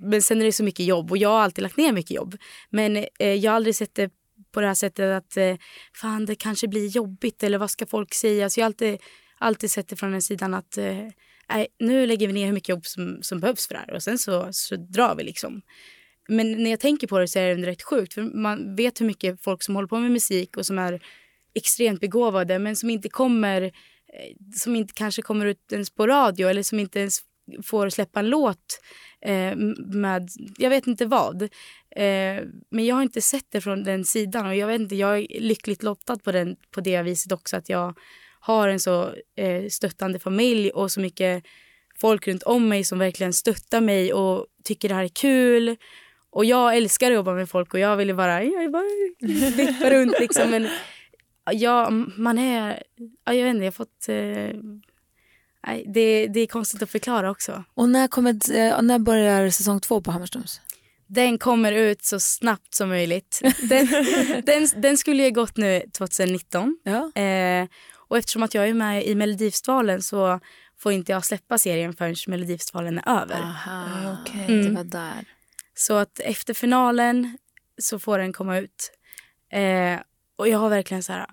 [0.00, 2.36] men sen är det så mycket jobb och jag har alltid lagt ner mycket jobb.
[2.70, 4.10] Men eh, jag har aldrig sett det
[4.52, 5.56] på det här sättet att eh,
[5.94, 8.50] fan det kanske blir jobbigt eller vad ska folk säga.
[8.50, 8.98] Så jag har alltid,
[9.38, 11.06] alltid sett det från den sidan att eh,
[11.78, 14.18] nu lägger vi ner hur mycket jobb som, som behövs för det här och sen
[14.18, 15.62] så, så drar vi liksom.
[16.28, 19.06] Men när jag tänker på det så är det rätt sjukt för man vet hur
[19.06, 21.00] mycket folk som håller på med musik och som är
[21.54, 23.72] extremt begåvade men som inte kommer,
[24.54, 27.18] som inte kanske kommer ut ens på radio eller som inte ens
[27.64, 28.80] får släppa en låt
[29.20, 29.56] eh,
[29.86, 30.28] med,
[30.58, 31.42] jag vet inte vad.
[31.90, 35.18] Eh, men jag har inte sett det från den sidan och jag vet inte, jag
[35.18, 37.98] är lyckligt lottad på, den, på det viset också att jag
[38.40, 41.44] har en så eh, stöttande familj och så mycket
[42.00, 45.76] folk runt om mig som verkligen stöttar mig och tycker det här är kul.
[46.30, 48.84] Och jag älskar att jobba med folk och jag vill bara, jag bara
[49.56, 50.50] vippa runt liksom.
[50.50, 50.68] Men
[51.52, 52.82] ja, man är,
[53.24, 54.60] ja, jag vet inte, jag har fått, eh,
[55.66, 57.64] nej, det, det är konstigt att förklara också.
[57.74, 60.60] Och när, kommer, eh, när börjar säsong två på Hammarströms?
[61.06, 63.40] Den kommer ut så snabbt som möjligt.
[63.68, 63.88] Den,
[64.44, 66.78] den, den skulle ju gått nu 2019.
[66.82, 67.22] Ja.
[67.22, 70.40] Eh, och eftersom att jag är med i Melodifestivalen så
[70.78, 73.40] får inte jag släppa serien förrän Melodifestivalen är över.
[73.40, 74.44] Aha, okej.
[74.44, 74.64] Mm.
[74.64, 75.24] Det var där.
[75.74, 77.38] Så att efter finalen
[77.78, 78.92] så får den komma ut.
[79.52, 80.00] Eh,
[80.36, 81.26] och jag har verkligen så här...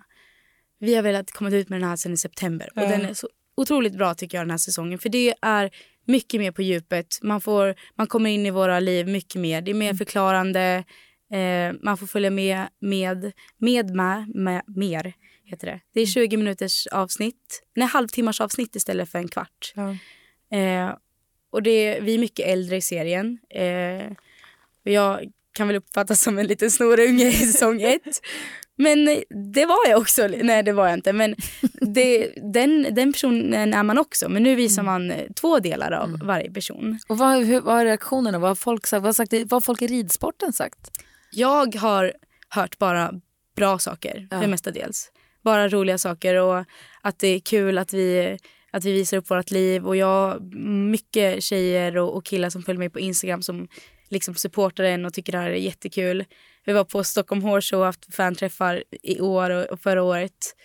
[0.80, 2.70] Vi har velat komma ut med den här sen i september.
[2.76, 5.00] Och den är så otroligt bra tycker jag den här säsongen.
[5.00, 5.72] För det är
[6.06, 7.20] mycket mer på djupet.
[7.22, 9.62] Man, får, man kommer in i våra liv mycket mer.
[9.62, 10.84] Det är mer förklarande.
[11.32, 15.14] Eh, man får följa med, med, med, med, med mer.
[15.46, 15.80] Heter det.
[15.94, 17.64] det är 20 minuters avsnitt.
[17.76, 19.74] Nej, halvtimmars avsnitt istället för en kvart.
[19.76, 19.98] Ja.
[20.58, 20.96] Eh,
[21.50, 23.40] och det, vi är mycket äldre i serien.
[23.50, 24.12] Eh,
[24.84, 28.22] jag kan väl uppfattas som en liten snorunge i säsong ett.
[28.78, 29.18] Men eh,
[29.54, 30.28] det var jag också.
[30.28, 31.14] Nej, det var jag inte.
[31.14, 31.36] Men
[31.82, 34.30] det, den, den personen är man också.
[34.30, 37.00] Men nu visar man eh, två delar av varje person.
[37.08, 38.40] Och vad, hur, vad är reaktionerna?
[38.40, 40.92] Vad har folk, sagt, vad har, sagt, vad har folk i ridsporten sagt?
[41.32, 42.14] Jag har
[42.50, 43.12] hört bara
[43.56, 44.42] bra saker, Ja.
[44.42, 45.12] för mestadels.
[45.44, 46.66] Bara roliga saker och
[47.02, 48.38] att det är kul att vi,
[48.72, 49.86] att vi visar upp vårt liv.
[49.86, 50.54] Och jag
[50.92, 53.68] mycket tjejer och, och killar som följer mig på Instagram som
[54.10, 56.26] liksom supportar en och tycker det här är jättekul.
[56.66, 60.56] Vi var på Stockholm Horse Show och haft fanträffar i år och, förra året.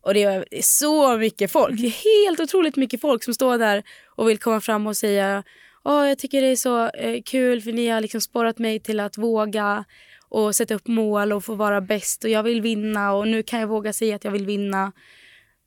[0.00, 1.80] Och det är så mycket folk.
[1.80, 5.42] Det är helt otroligt mycket folk som står där och vill komma fram och säga
[5.84, 9.00] Åh, jag tycker det är så eh, kul för ni har liksom sporrat mig till
[9.00, 9.84] att våga
[10.28, 13.60] och sätta upp mål och få vara bäst och jag vill vinna och nu kan
[13.60, 14.92] jag våga säga att jag vill vinna.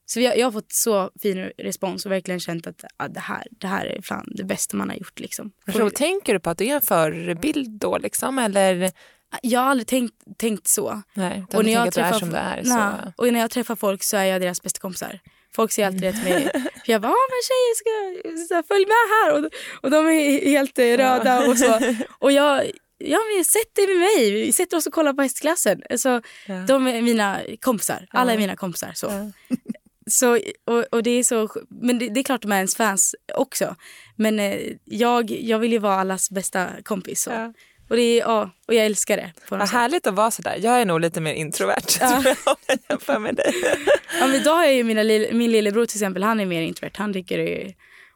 [0.06, 3.20] Så vi har, jag har fått så fin respons och verkligen känt att ja, det,
[3.20, 5.20] här, det här är fan det bästa man har gjort.
[5.20, 5.52] Liksom.
[5.74, 8.92] Så tänker du på att du är en förebild då liksom eller?
[9.42, 11.02] Jag har aldrig tänkt, tänkt så.
[11.14, 12.64] Nej, Och när, jag träffar, som är.
[12.64, 13.14] Så.
[13.16, 15.20] och när jag träffar folk så är jag deras bästa kompisar.
[15.56, 16.50] Folk säger alltid det till mig.
[16.54, 16.62] För
[16.92, 19.34] jag bara, ah, men tjejer ska så här, följ med här.
[19.34, 19.52] Och,
[19.84, 21.80] och de är helt eh, röda och så.
[22.20, 24.32] Och jag, ja men sätt dig med mig.
[24.32, 25.82] Vi sätter oss och kollar på hästklassen.
[25.90, 26.56] Alltså, Ja.
[26.68, 28.08] De är mina kompisar.
[28.10, 28.92] Alla är mina kompisar.
[28.96, 29.32] Så.
[30.08, 33.16] Så, och, och det är så, men det, det är klart de är ens fans
[33.34, 33.76] också.
[34.16, 37.22] Men eh, jag, jag vill ju vara allas bästa kompis.
[37.22, 37.32] Så.
[37.32, 37.54] Ja.
[37.90, 39.32] Och, det är, ja, och jag älskar det.
[39.50, 39.78] På Vad sätt.
[39.78, 40.60] härligt att vara sådär.
[40.62, 42.24] Jag är nog lite mer introvert jag om
[42.68, 43.54] jag jämför med dig.
[44.20, 46.92] Ja, men då har jag ju mina, min lillebror till exempel, han är mer introvert.
[46.98, 47.74] Han tycker det är,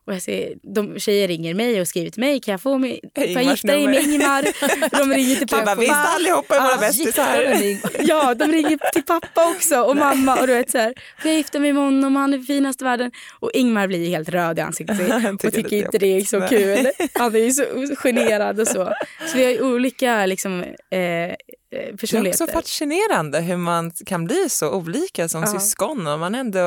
[0.09, 2.99] och jag ser, de tjejer ringer mig och skriver till mig, kan jag få mig,
[3.15, 4.03] får jag Ingmars gifta dig med.
[4.03, 4.43] Ingemar?
[4.99, 5.81] De ringer till Du bara, pappa.
[5.81, 7.57] visst allihopa är våra bästisar.
[7.99, 10.93] Ja, de ringer till pappa också och mamma och du vet så här,
[11.23, 13.11] jag gifta mig med honom, han är finast i världen.
[13.39, 14.99] Och Ingmar blir helt röd i ansiktet
[15.43, 16.89] och tycker inte det är så kul.
[17.13, 17.63] Han är ju så
[17.95, 18.93] generad och så.
[19.27, 21.35] Så vi har olika liksom, eh,
[21.71, 22.43] eh, Det är personligheter.
[22.43, 25.47] också fascinerande hur man kan bli så olika som Ja.
[25.47, 26.59] syskon och man ändå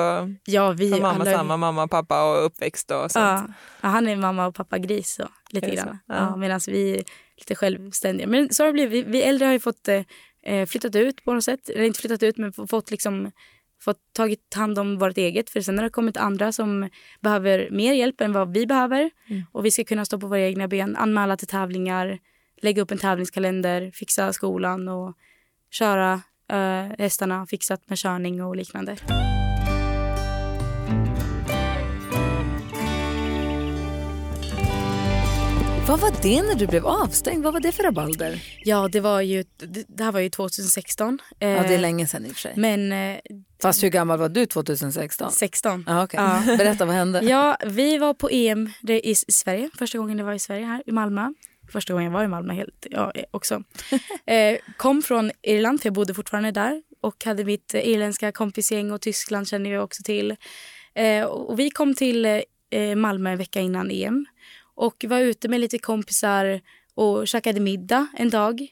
[0.44, 3.14] ja, vi har mamma alla- samma, mamma, pappa och uppväxt och sånt.
[3.24, 3.44] Ja.
[3.80, 5.88] ja, han är mamma och pappa gris så, lite grann.
[5.88, 5.98] så?
[6.06, 6.14] Ja.
[6.14, 6.36] Ja.
[6.36, 7.02] Medan vi är
[7.38, 8.26] lite självständiga.
[8.26, 9.06] Men så har det blivit.
[9.06, 11.68] Vi, vi äldre har ju fått eh, flyttat ut på något sätt.
[11.68, 13.30] Eller inte flyttat ut men fått liksom
[13.84, 15.50] fått tagit hand om vårt eget.
[15.50, 16.88] För sen har det kommit andra som
[17.20, 19.10] behöver mer hjälp än vad vi behöver.
[19.52, 22.18] Och vi ska kunna stå på våra egna ben, anmäla till tävlingar,
[22.62, 25.16] lägga upp en tävlingskalender, fixa skolan och
[25.70, 26.12] köra
[26.48, 28.96] eh, hästarna, fixat med körning och liknande.
[35.88, 37.44] Vad var det när du blev avstängd?
[37.44, 38.42] Vad var det för rabalder?
[38.64, 39.44] Ja, det var ju,
[39.88, 41.18] det, här var ju 2016.
[41.38, 42.52] Eh, Ja, det är länge sedan i och för sig.
[42.56, 43.18] Men eh,
[43.62, 45.32] Fast hur gammal var du 2016?
[45.32, 45.84] 16.
[45.88, 46.20] Ja, okej.
[46.20, 46.42] Ja.
[46.58, 47.20] Berätta, vad hände?
[47.24, 49.70] Ja, vi var på EM i, i Sverige.
[49.78, 51.32] Första gången det var i Sverige här i Malmö.
[51.72, 53.62] Första gången jag var i Malmö helt, ja, också.
[54.26, 56.82] Eh, kom från Irland, för jag bodde fortfarande där.
[57.00, 60.36] Och hade mitt eh, irländska kompisgäng och Tyskland kände jag också till.
[60.94, 62.24] Eh, och vi kom till
[62.70, 64.26] eh, Malmö en vecka innan EM.
[64.74, 66.60] Och var ute med lite kompisar
[66.94, 68.66] och käkade middag en dag.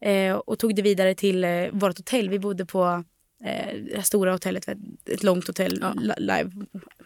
[0.00, 2.28] Eh, och tog det vidare till eh, vårt hotell.
[2.28, 3.04] Vi bodde på
[3.44, 4.68] eh, det stora hotellet,
[5.10, 6.50] ett, långt hotell, li- live,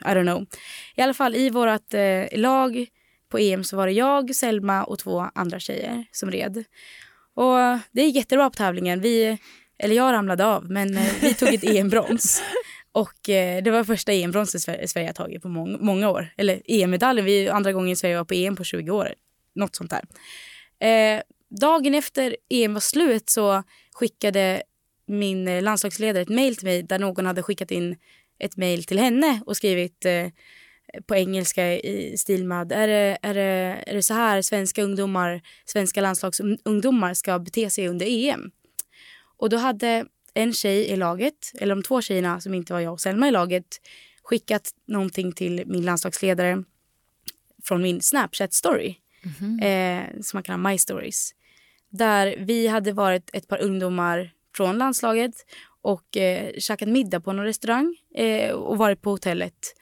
[0.01, 0.46] I don't know.
[0.94, 2.86] I alla fall i vårt eh, lag
[3.29, 6.64] på EM så var det jag, Selma och två andra tjejer som red.
[7.35, 7.57] Och
[7.93, 9.01] det gick jättebra på tävlingen.
[9.01, 9.39] Vi,
[9.79, 12.43] eller jag ramlade av, men eh, vi tog ett EM-brons.
[12.93, 16.29] Och eh, det var första EM-bronset Sverige, har tagit på mång, många år.
[16.37, 19.14] Eller EM-medaljen, vi andra gången Sverige var på EM på 20 år.
[19.55, 20.05] Något sånt där.
[20.89, 21.22] Eh,
[21.61, 23.62] dagen efter EM var slut så
[23.93, 24.62] skickade
[25.07, 27.97] min eh, landslagsledare ett mejl till mig där någon hade skickat in
[28.39, 30.26] ett mejl till henne och skrivit eh,
[31.07, 35.43] på engelska i stil med är det, är, det, är det så här svenska ungdomar,
[35.64, 38.51] svenska landslagsungdomar ska bete sig under EM?
[39.36, 42.93] Och då hade en tjej i laget, eller de två tjejerna som inte var jag
[42.93, 43.80] och Selma i laget,
[44.22, 46.64] skickat någonting till min landslagsledare
[47.64, 48.95] från min Snapchat-story.
[49.62, 51.34] Eh, som man kan ha My Stories.
[51.91, 55.34] Där vi hade varit ett par ungdomar från landslaget
[55.82, 59.74] och eh, käkat middag på någon restaurang eh, och varit på hotellet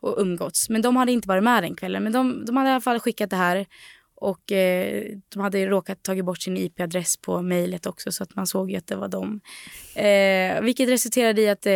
[0.00, 0.68] och umgåtts.
[0.68, 2.02] Men de hade inte varit med den kvällen.
[2.02, 3.66] Men de, de hade i alla fall skickat det här.
[4.14, 8.46] Och eh, de hade råkat tagit bort sin IP-adress på mejlet också så att man
[8.46, 9.40] såg ju att det var dem.
[9.94, 11.72] Eh, vilket resulterade i att eh,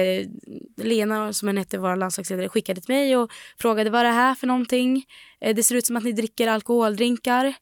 [0.77, 4.35] Lena, som hon hette, vår landslagsledare, skickade till mig och frågade vad är det här
[4.35, 5.05] för någonting.
[5.41, 7.55] Eh, det ser ut som att ni dricker alkoholdrinkar.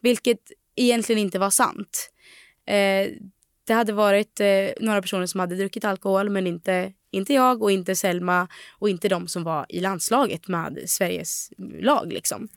[0.00, 0.40] Vilket
[0.76, 2.10] egentligen inte var sant.
[2.66, 3.08] Eh,
[3.66, 7.70] det hade varit eh, några personer som hade druckit alkohol men inte, inte jag och
[7.70, 8.48] inte Selma
[8.78, 11.50] och inte de som var i landslaget med Sveriges
[11.80, 12.12] lag.
[12.12, 12.48] Liksom.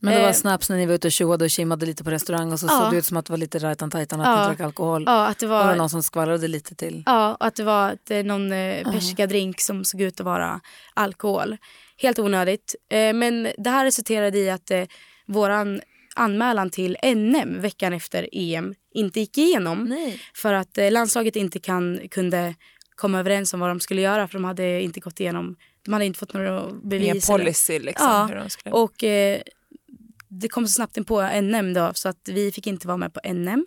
[0.00, 2.10] Men det var Eh, snaps när ni var ute och tjoade och kimmade lite på
[2.10, 2.80] restaurang och så Ja.
[2.80, 4.40] såg det ut som att det var lite rajtan tajtan att Ja.
[4.42, 5.02] ni drack alkohol.
[5.06, 7.02] Ja, att det Var det var, någon som skvallrade lite till?
[7.06, 10.60] ja, att det var att, eh, någon eh, persikadrink som såg ut att vara
[10.94, 11.56] alkohol.
[11.98, 12.74] Helt onödigt.
[12.90, 14.70] Men det här resulterade i att
[15.26, 15.80] våran
[16.16, 19.84] anmälan till NM veckan efter EM inte gick igenom.
[19.84, 20.20] Nej.
[20.34, 22.54] För att landslaget inte kan, kunde
[22.96, 26.04] komma överens om vad de skulle göra för de hade inte gått igenom, de hade
[26.04, 27.08] inte fått några bevis.
[27.08, 28.06] Ingen policy liksom.
[28.08, 28.74] Ja, hur de skulle...
[28.74, 29.40] Och eh,
[30.28, 33.12] det kom så snabbt in på NM då så att vi fick inte vara med
[33.14, 33.66] på NM.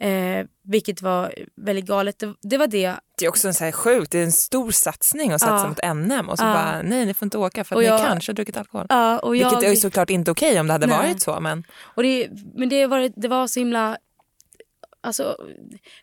[0.00, 2.18] Eh, vilket var väldigt galet.
[2.18, 2.94] Det, det var det.
[3.18, 5.68] Det är också en så här sjukt, det är en stor satsning att satsa Ja.
[5.68, 6.52] mot NM och så Ja.
[6.54, 8.86] bara nej ni får inte åka för att jag- ni kanske har druckit alkohol.
[8.88, 10.96] Ja, och jag, Vilket är såklart inte okej om det hade Nej.
[10.98, 13.98] varit så men och det, men det var, det var så himla
[15.00, 15.36] alltså,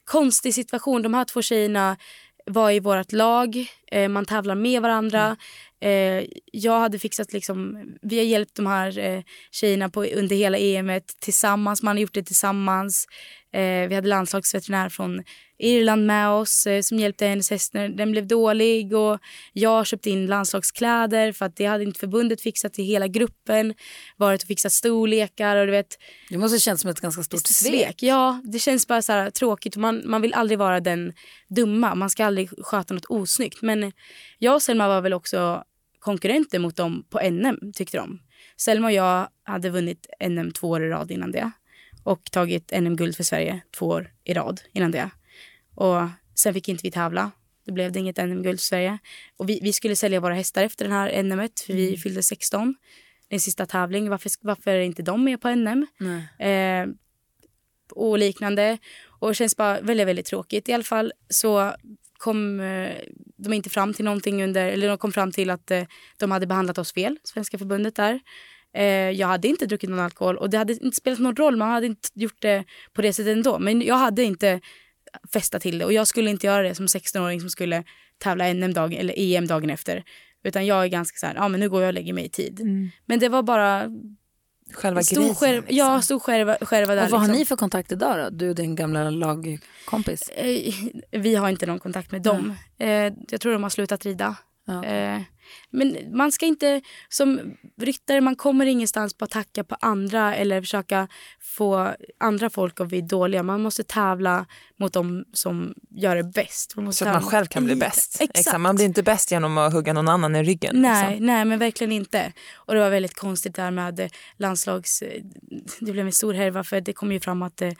[0.04, 1.02] konstig situation.
[1.02, 1.98] De här två tjejerna
[2.46, 3.66] var i vårt lag.
[3.92, 5.38] Eh, man tävlar med varandra.
[5.82, 9.22] Eh, jag hade fixat liksom, vi har hjälpt de här eh,
[9.52, 11.84] tjejerna på, under hela EMet tillsammans.
[11.84, 13.08] Man har gjort det tillsammans.
[13.54, 15.24] Eh, vi hade landslagsveterinär från
[15.58, 18.96] Irland med oss eh, som hjälpte hennes häst när den blev dålig.
[18.96, 19.20] Och
[19.54, 23.74] jag köpte in landslagskläder för att det hade inte förbundet fixat till hela gruppen.
[24.18, 25.98] Varit och fixat storlekar och du vet
[26.30, 28.04] Det måste kännas som ett ganska stort svek.
[28.04, 29.76] Ja, det känns bara så här tråkigt.
[29.76, 31.14] Man, man vill aldrig vara den
[31.50, 31.96] dumma.
[31.96, 33.62] Man ska aldrig sköta något osnyggt.
[33.62, 33.92] Men
[34.40, 35.64] jag och Selma var väl också
[36.00, 38.20] konkurrenter mot dem på NM tyckte de.
[38.58, 41.52] Selma och jag hade vunnit NM två år i rad innan det.
[42.04, 45.10] Och tagit NM-guld för Sverige två år i rad innan det.
[45.76, 46.02] Och
[46.36, 47.32] sen fick inte vi tävla.
[47.66, 48.98] Då blev det inget NM-guld för Sverige.
[49.38, 52.76] Och vi, vi skulle sälja våra hästar efter den här NMet för vi fyllde 16.
[53.28, 54.10] Det är sista tävling.
[54.10, 55.88] Varför, varför är inte de med på NM?
[56.40, 56.88] Eh,
[57.92, 58.78] och liknande.
[59.20, 60.70] Och det känns bara väldigt, väldigt tråkigt.
[60.70, 61.76] I alla fall så
[62.18, 62.92] kom eh,
[63.38, 65.84] de inte fram till någonting under, eller de kom fram till att eh,
[66.18, 68.20] de hade behandlat oss fel, Svenska förbundet där.
[68.74, 71.70] Eh, jag hade inte druckit någon alkohol och det hade inte spelat någon roll, man
[71.72, 72.64] hade inte gjort det
[72.94, 73.60] på det sättet ändå.
[73.60, 74.60] Men jag hade inte
[75.34, 77.84] festat till det och jag skulle inte göra det som 16-åring som skulle
[78.18, 80.04] tävla NM dagen eller EM dagen efter.
[80.44, 82.30] Utan jag är ganska så här, ja men nu går jag och lägger mig i
[82.30, 82.62] tid.
[83.06, 83.90] Men det var bara
[84.74, 85.36] själva stor grejen.
[85.36, 85.78] skärva, liksom.
[85.78, 87.04] ja, stor skärva, skärva där.
[87.06, 87.40] Och vad har liksom.
[87.40, 88.30] ni för kontakt idag då?
[88.38, 90.30] Du och din gamla lagkompis?
[90.30, 90.74] Eh,
[91.20, 92.56] Vi har inte någon kontakt med dem.
[92.78, 94.36] Eh, Jag tror de har slutat rida.
[94.66, 94.84] Ja.
[95.70, 100.62] Men man ska inte, som ryttare, man kommer ingenstans på att tacka på andra eller
[100.62, 101.08] försöka
[101.42, 103.44] få andra folk att bli dåliga.
[103.44, 104.46] Man måste tävla
[104.80, 106.76] mot dem som gör det bäst.
[106.76, 108.22] Man Så att man själv kan bli bäst.
[108.22, 108.60] Exakt.
[108.60, 110.82] Man blir inte bäst genom att hugga någon annan i ryggen.
[110.82, 111.26] Nej, liksom.
[111.26, 112.34] nej, men verkligen inte.
[112.56, 115.02] Och det var väldigt konstigt där med landslags...
[115.02, 115.22] eh,
[115.80, 117.72] Det blev en stor härva för det kom ju fram att eh,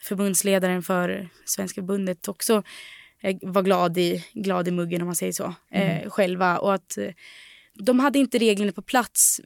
[0.00, 2.62] förbundsledaren för Svenska förbundet också
[3.42, 6.58] var glad i, glad i muggen om man säger så, eh, själva.
[6.58, 7.10] Och att eh,
[7.74, 9.40] de hade inte reglerna på plats.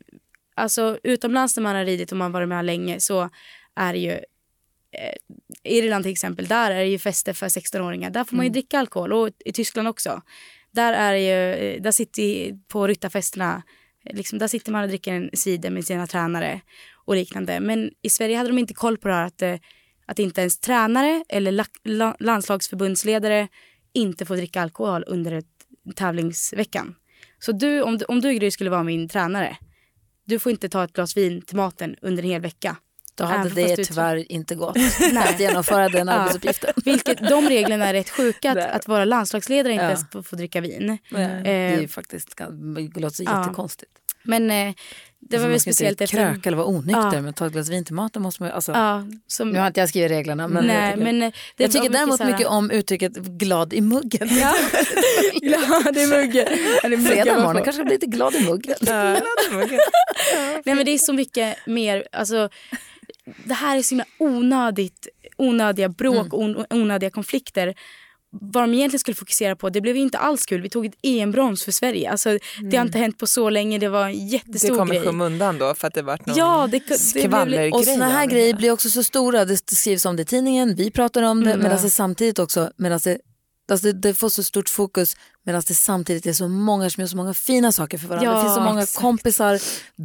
[0.55, 3.31] Alltså utomlands när man har ridit och man varit med länge så
[3.75, 4.11] är det ju
[4.93, 5.17] eh,
[5.65, 8.11] Irland till exempel, där är det ju fester för 16-åringar.
[8.11, 10.23] Där får man ju dricka alkohol och i Tyskland också.
[10.71, 13.63] Där är ju, eh, där sitter på ryttarfesterna,
[14.05, 16.61] eh, liksom, där sitter man och dricker en cider med sina tränare
[17.05, 17.61] och liknande.
[17.61, 19.57] Men i Sverige hade de inte koll på det här att, eh,
[20.13, 23.49] att inte ens tränare eller la, la, landslagsförbundsledare
[23.93, 25.47] inte får dricka alkohol under ett,
[25.97, 26.95] tävlingsveckan.
[27.39, 29.57] Så du, om, du- om du Gry skulle vara min tränare,
[30.25, 32.77] du får inte ta ett glas vin till maten under en hel vecka.
[33.15, 34.77] Då Även hade fast det tyvärr inte gått
[35.17, 36.13] att genomföra den Ja.
[36.15, 36.73] arbetsuppgiften.
[36.85, 39.91] Vilket, de reglerna är rätt sjuka, att, att vara landslagsledare inte Ja.
[39.91, 40.99] ens får, får dricka vin.
[41.11, 41.17] Det
[41.51, 42.37] är ju Eh, faktiskt,
[42.95, 43.41] det låter ja.
[43.41, 43.93] jättekonstigt.
[44.23, 44.75] Men eh,
[45.31, 46.17] det var Alltså, väl man ska speciellt efter...
[46.33, 47.21] kröka eller vara onykter Ja.
[47.23, 48.55] men ta ett glas vin till maten måste man ju...
[48.55, 51.65] Alltså, Ja, som, Nu har inte jag skrivit reglerna men, nej, tycker, men eh, det
[51.65, 54.29] jag var tycker däremot så här- mycket om uttrycket glad i muggen.
[54.31, 54.55] Ja,
[55.43, 56.47] glad i muggen.
[57.07, 58.77] Fredag var morgon kanske blir lite glad i muggen.
[60.65, 62.49] Nej men det är så mycket mer, alltså
[63.45, 67.75] det här är så himla onödigt, onödiga bråk och on, onödiga konflikter.
[68.41, 70.61] Vad de egentligen skulle fokusera på, det blev ju inte alls kul.
[70.63, 72.11] Vi tog ett EM-brons för Sverige.
[72.11, 72.39] Alltså,
[72.71, 75.05] Det har inte hänt på så länge, det var en Det jättestor kommer grej.
[75.07, 76.83] skymundan då för att det varit någon Ja, det,
[77.15, 77.73] det blev.
[77.73, 78.33] Och såna här det.
[78.33, 79.45] grejer blir också så stora.
[79.45, 81.63] Det skrivs om det i tidningen, vi pratar om det, Mm.
[81.63, 83.19] medan det samtidigt också, medan det,
[83.71, 87.09] alltså det, det får så stort fokus medan det samtidigt är så många som gör
[87.09, 88.31] så många fina saker för varandra.
[88.31, 89.01] Ja, det finns så många exakt.
[89.03, 89.59] kompisar,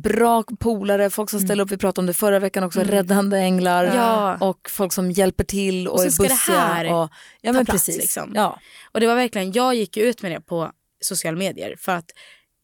[0.04, 3.84] bra polare, folk som ställer upp, vi pratade om det förra veckan också, räddande änglar
[3.84, 4.38] Ja.
[4.42, 6.60] och folk som hjälper till och, Och så är ska det bussiga.
[6.60, 7.10] här och,
[7.42, 7.98] ja, ta plats, precis.
[8.02, 8.32] liksom.
[8.36, 8.60] Ja.
[8.92, 12.06] Och det var verkligen, jag gick ut med det på sociala medier för att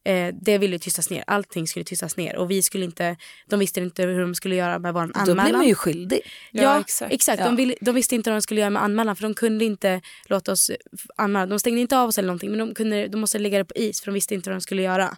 [0.06, 1.24] eh, det ville tystas ner.
[1.28, 3.16] Allting skulle tystas ner och vi skulle inte,
[3.49, 5.45] de visste inte hur de skulle göra med vår Då anmälan.
[5.45, 6.22] blir man ju skyldig.
[6.51, 7.14] Ja, Ja, exakt.
[7.14, 7.43] exakt.
[7.43, 10.01] De, ville, de visste inte vad de skulle göra med anmälan för de kunde inte
[10.26, 10.72] låta oss
[11.18, 11.45] anmäla.
[11.45, 13.76] De stängde inte av oss eller någonting men de, kunde, de måste lägga det på
[13.76, 15.16] is för de visste inte vad de skulle göra.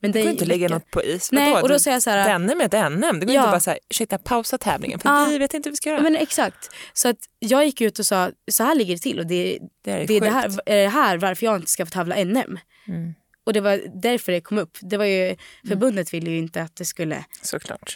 [0.00, 1.32] Men Det går inte lägga något på is.
[1.32, 3.20] Nej, och då säger jag så här- är ett NM.
[3.20, 3.40] Det går Ja.
[3.40, 5.26] inte bara så här, ursäkta pausa tävlingen för Ja.
[5.30, 6.00] vi vet inte hur vi ska göra.
[6.02, 6.70] Men exakt.
[6.92, 9.90] Så att jag gick ut och sa så här ligger det till och det, det
[9.90, 12.58] är det är det här, är det här varför jag inte ska få tävla NM.
[12.88, 13.14] Mm.
[13.48, 14.78] Och det var därför det kom upp.
[14.80, 15.36] Det var ju,
[15.68, 17.24] förbundet ville ju inte att det skulle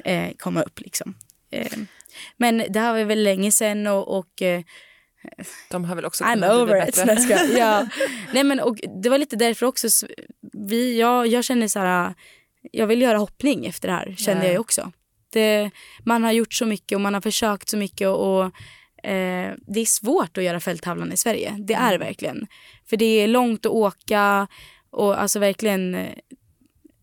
[0.05, 0.81] eh, komma upp.
[0.81, 1.15] Liksom.
[1.51, 1.73] Eh,
[2.37, 4.63] men det här var väl länge sedan och, och eh,
[5.71, 7.03] De har väl också I'm over it.
[7.07, 7.89] Nej, ja.
[8.33, 9.89] Nej, men, och det var lite därför också.
[10.53, 12.15] Vi, jag, jag känner så här,
[12.73, 14.53] jag vill göra hoppning efter det här kände Ja.
[14.53, 14.93] jag också.
[15.33, 15.71] Det,
[16.05, 18.45] man har gjort så mycket och man har försökt så mycket och, och
[19.11, 21.57] eh, det är svårt att göra fälttävlan i Sverige.
[21.59, 22.47] Det är verkligen.
[22.91, 24.49] För det är långt att åka
[24.93, 26.15] och alltså verkligen eh,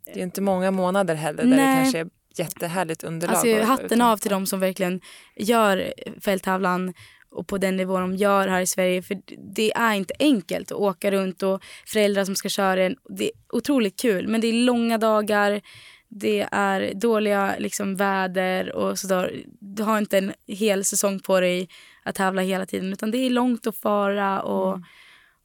[0.06, 1.84] Det är inte många månader heller där det Nej.
[1.84, 3.36] kanske är jättehärligt underlag.
[3.36, 5.02] Alltså hatten utan- av till dem som verkligen
[5.36, 6.94] gör fälttävlan
[7.32, 9.02] och på den nivå de gör här i Sverige.
[9.02, 9.18] För
[9.56, 12.96] det är inte enkelt att åka runt och föräldrar som ska köra en.
[13.10, 15.62] Det är otroligt kul men det är långa dagar.
[16.08, 19.44] Det är dåliga liksom, väder och sådär.
[19.60, 21.70] Du har inte en hel säsong på dig
[22.04, 24.80] att tävla hela tiden utan det är långt att fara och,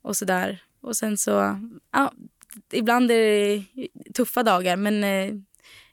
[0.03, 0.62] och sådär.
[0.80, 1.59] Och sen så,
[1.92, 2.12] ja,
[2.72, 3.64] ibland är det
[4.14, 5.30] tuffa dagar men eh,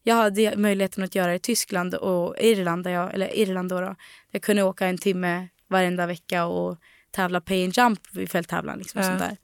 [0.03, 3.81] jag hade möjligheten att göra det i Tyskland och Irland, där jag, eller Irland då,
[3.81, 3.95] då.
[4.31, 6.77] Jag kunde åka en timme varenda vecka och
[7.11, 8.77] tävla pay and jump vid fälttävlan.
[8.79, 9.07] Liksom, Ja.
[9.07, 9.37] sånt där.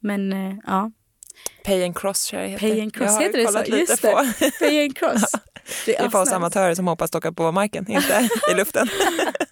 [0.00, 0.90] Men eh, ja,
[1.64, 2.68] Pay and cross tror jag det heter.
[2.70, 3.76] pay and cross, jag har heter det så?
[3.76, 4.22] Just på.
[4.40, 5.32] det, pay and cross.
[5.86, 8.88] Det är för oss amatörer som hoppas åka på marken, inte i luften.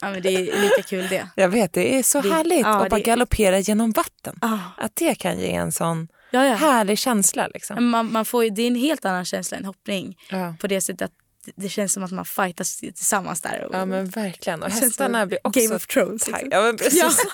[0.01, 1.29] Ja, men det är lika kul det.
[1.37, 4.39] Jag vet, det är så Det- härligt ja, att bara det- galoppera genom vatten.
[4.41, 6.55] Ah, Att det kan ge en sån ja, ja.
[6.55, 7.47] härlig känsla.
[7.55, 7.89] Liksom.
[7.91, 10.55] Man, man får, det är en helt annan känsla än hoppning Ja.
[10.61, 11.13] på det sättet att
[11.57, 13.65] det- känns som att man fightas tillsammans där.
[13.65, 14.63] Och, ja men verkligen.
[14.63, 16.49] Och hästarna blir också Game of Thrones, liksom.
[16.53, 17.19] Ja, men precis.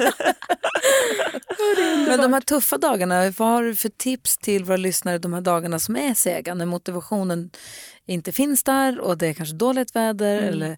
[2.08, 5.40] Men de här tuffa dagarna, vad har du för tips till våra lyssnare de här
[5.40, 7.50] dagarna som är sega, när motivationen
[8.06, 10.48] inte finns där och det är kanske dåligt väder Mm.
[10.48, 10.76] eller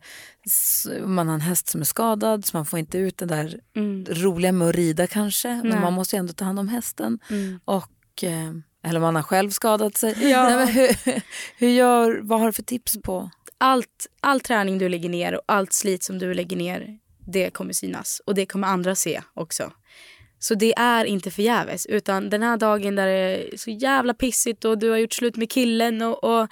[1.06, 4.04] man har en häst som är skadad så man får inte ut det där Mm.
[4.10, 5.80] roliga med att rida kanske, men Nej.
[5.80, 7.18] man måste ju ändå ta hand om hästen.
[7.30, 7.60] Mm.
[7.64, 7.84] Och,
[8.22, 8.50] eh,
[8.86, 10.30] eller man har själv skadat sig.
[10.30, 10.48] Ja.
[10.48, 11.22] Nej, hur,
[11.56, 13.30] hur gör, vad har du för tips på?
[13.64, 17.72] allt, all träning du lägger ner och allt slit som du lägger ner, det kommer
[17.72, 18.22] synas.
[18.26, 19.72] Och det kommer andra se också.
[20.38, 21.86] Så det är inte förgäves.
[21.86, 25.36] Utan den här dagen där det är så jävla pissigt och du har gjort slut
[25.36, 26.48] med killen och, och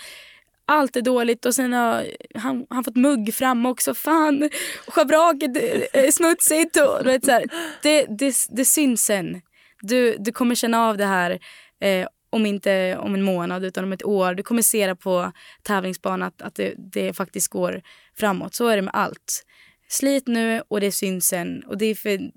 [0.65, 3.95] allt är dåligt och sen har han, han fått mugg fram också.
[3.95, 4.51] Fan,
[4.89, 5.57] schabraket
[5.93, 6.77] är smutsigt.
[6.77, 7.45] Och, vet, så här,
[7.83, 9.41] det, det, det syns sen.
[9.83, 11.39] Du, du kommer känna av det här
[11.81, 14.35] eh, om inte om en månad utan om ett år.
[14.35, 17.83] Du kommer se det på tävlingsbanan att, att det, det faktiskt går
[18.19, 18.55] framåt.
[18.55, 19.45] Så är det med allt.
[19.89, 21.63] Slit nu och det syns sen.
[21.63, 22.31] Och det är för,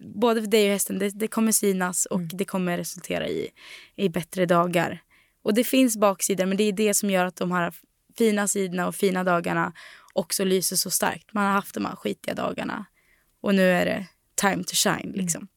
[0.00, 3.50] både för dig och hästen, det, det kommer synas och det kommer resultera i,
[3.96, 5.02] i bättre dagar.
[5.42, 7.74] Och det finns baksidor men det är det som gör att de här
[8.18, 9.72] fina sidorna och fina dagarna
[10.12, 11.32] också lyser så starkt.
[11.32, 12.86] Man har haft de här skitiga dagarna
[13.40, 15.48] och nu är det time to shine liksom.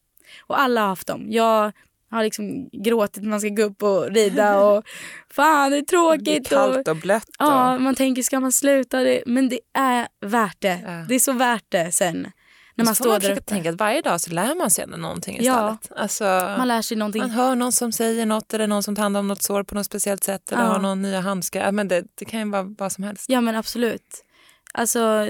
[0.46, 1.26] Och alla har haft dem.
[1.30, 1.72] Jag
[2.10, 4.84] har liksom gråtit när man ska gå upp och rida och
[5.30, 6.48] fan det är Det är tråkigt.
[6.48, 7.28] kallt och, och blött.
[7.38, 9.00] ja, Och, man tänker ska man sluta?
[9.00, 9.22] Det?
[9.26, 10.80] Men det är värt det.
[10.84, 10.90] Ja.
[11.08, 12.30] Det är så värt det sen.
[12.76, 13.44] När man så får man står där uppe.
[13.44, 15.76] tänka att varje dag så lär man sig ändå någonting i Ja.
[15.96, 16.24] Alltså,
[16.58, 17.22] Man lär sig någonting.
[17.22, 19.74] man hör någon som säger något eller någon som tar hand om något sår på
[19.74, 20.68] något speciellt sätt eller Ja.
[20.68, 21.64] har någon nya handskar.
[21.64, 23.24] Ja, Men det, det kan ju vara vad som helst.
[23.28, 24.24] Ja men absolut.
[24.72, 25.28] Alltså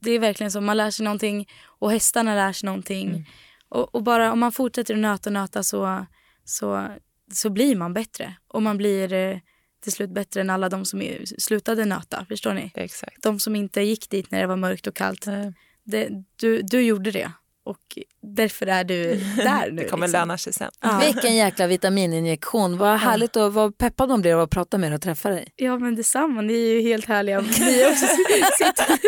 [0.00, 0.60] det är verkligen så.
[0.60, 3.08] Man lär sig någonting och hästarna lär sig någonting.
[3.08, 3.24] Mm.
[3.74, 6.06] Och, och bara om man fortsätter att nöta och nöta så,
[6.44, 6.88] så,
[7.32, 8.36] så blir man bättre.
[8.48, 9.38] Och man blir eh,
[9.82, 11.02] till slut bättre än alla de som
[11.38, 12.26] slutade nöta.
[12.28, 12.72] Förstår ni?
[12.74, 13.22] Exakt.
[13.22, 15.26] De som inte gick dit när det var mörkt och kallt.
[15.84, 17.32] Det, du, du gjorde det.
[17.64, 19.04] Och därför är du
[19.36, 19.82] där nu.
[19.82, 20.20] Det kommer liksom.
[20.20, 20.70] löna sig sen.
[20.80, 21.00] Ja.
[21.06, 22.78] Vilken jäkla vitamininjektion.
[22.78, 25.48] Vad härligt och vad peppad man blir av att prata med er och träffa dig.
[25.56, 27.40] Ja men detsamma, ni är ju helt härliga.
[27.60, 28.98] Ni också sitter.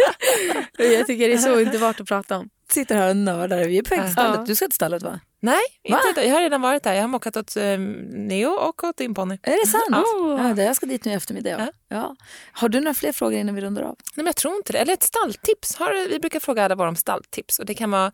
[0.78, 2.48] Jag tycker det är så underbart att prata om.
[2.70, 3.64] Sitter här och nördar.
[3.64, 4.44] Vi är på till Ja.
[4.46, 5.20] Du ska till stallet va?
[5.40, 6.00] Nej, Va?
[6.08, 6.94] inte, jag har redan varit där.
[6.94, 7.78] Jag har mockat åt eh,
[8.12, 9.38] Neo och åt din ponny.
[9.42, 10.06] Är det sant?
[10.06, 10.46] Oh.
[10.48, 11.50] Ja, det- jag ska dit nu i eftermiddag.
[11.50, 11.58] Ja.
[11.58, 11.72] Ja.
[11.88, 12.16] Ja.
[12.52, 13.88] Har du några fler frågor innan vi rundar av?
[13.88, 14.78] Nej, men jag tror inte det.
[14.78, 15.76] Eller ett stalltips.
[15.76, 18.12] Har, vi brukar fråga alla våra om stalltips och det kan vara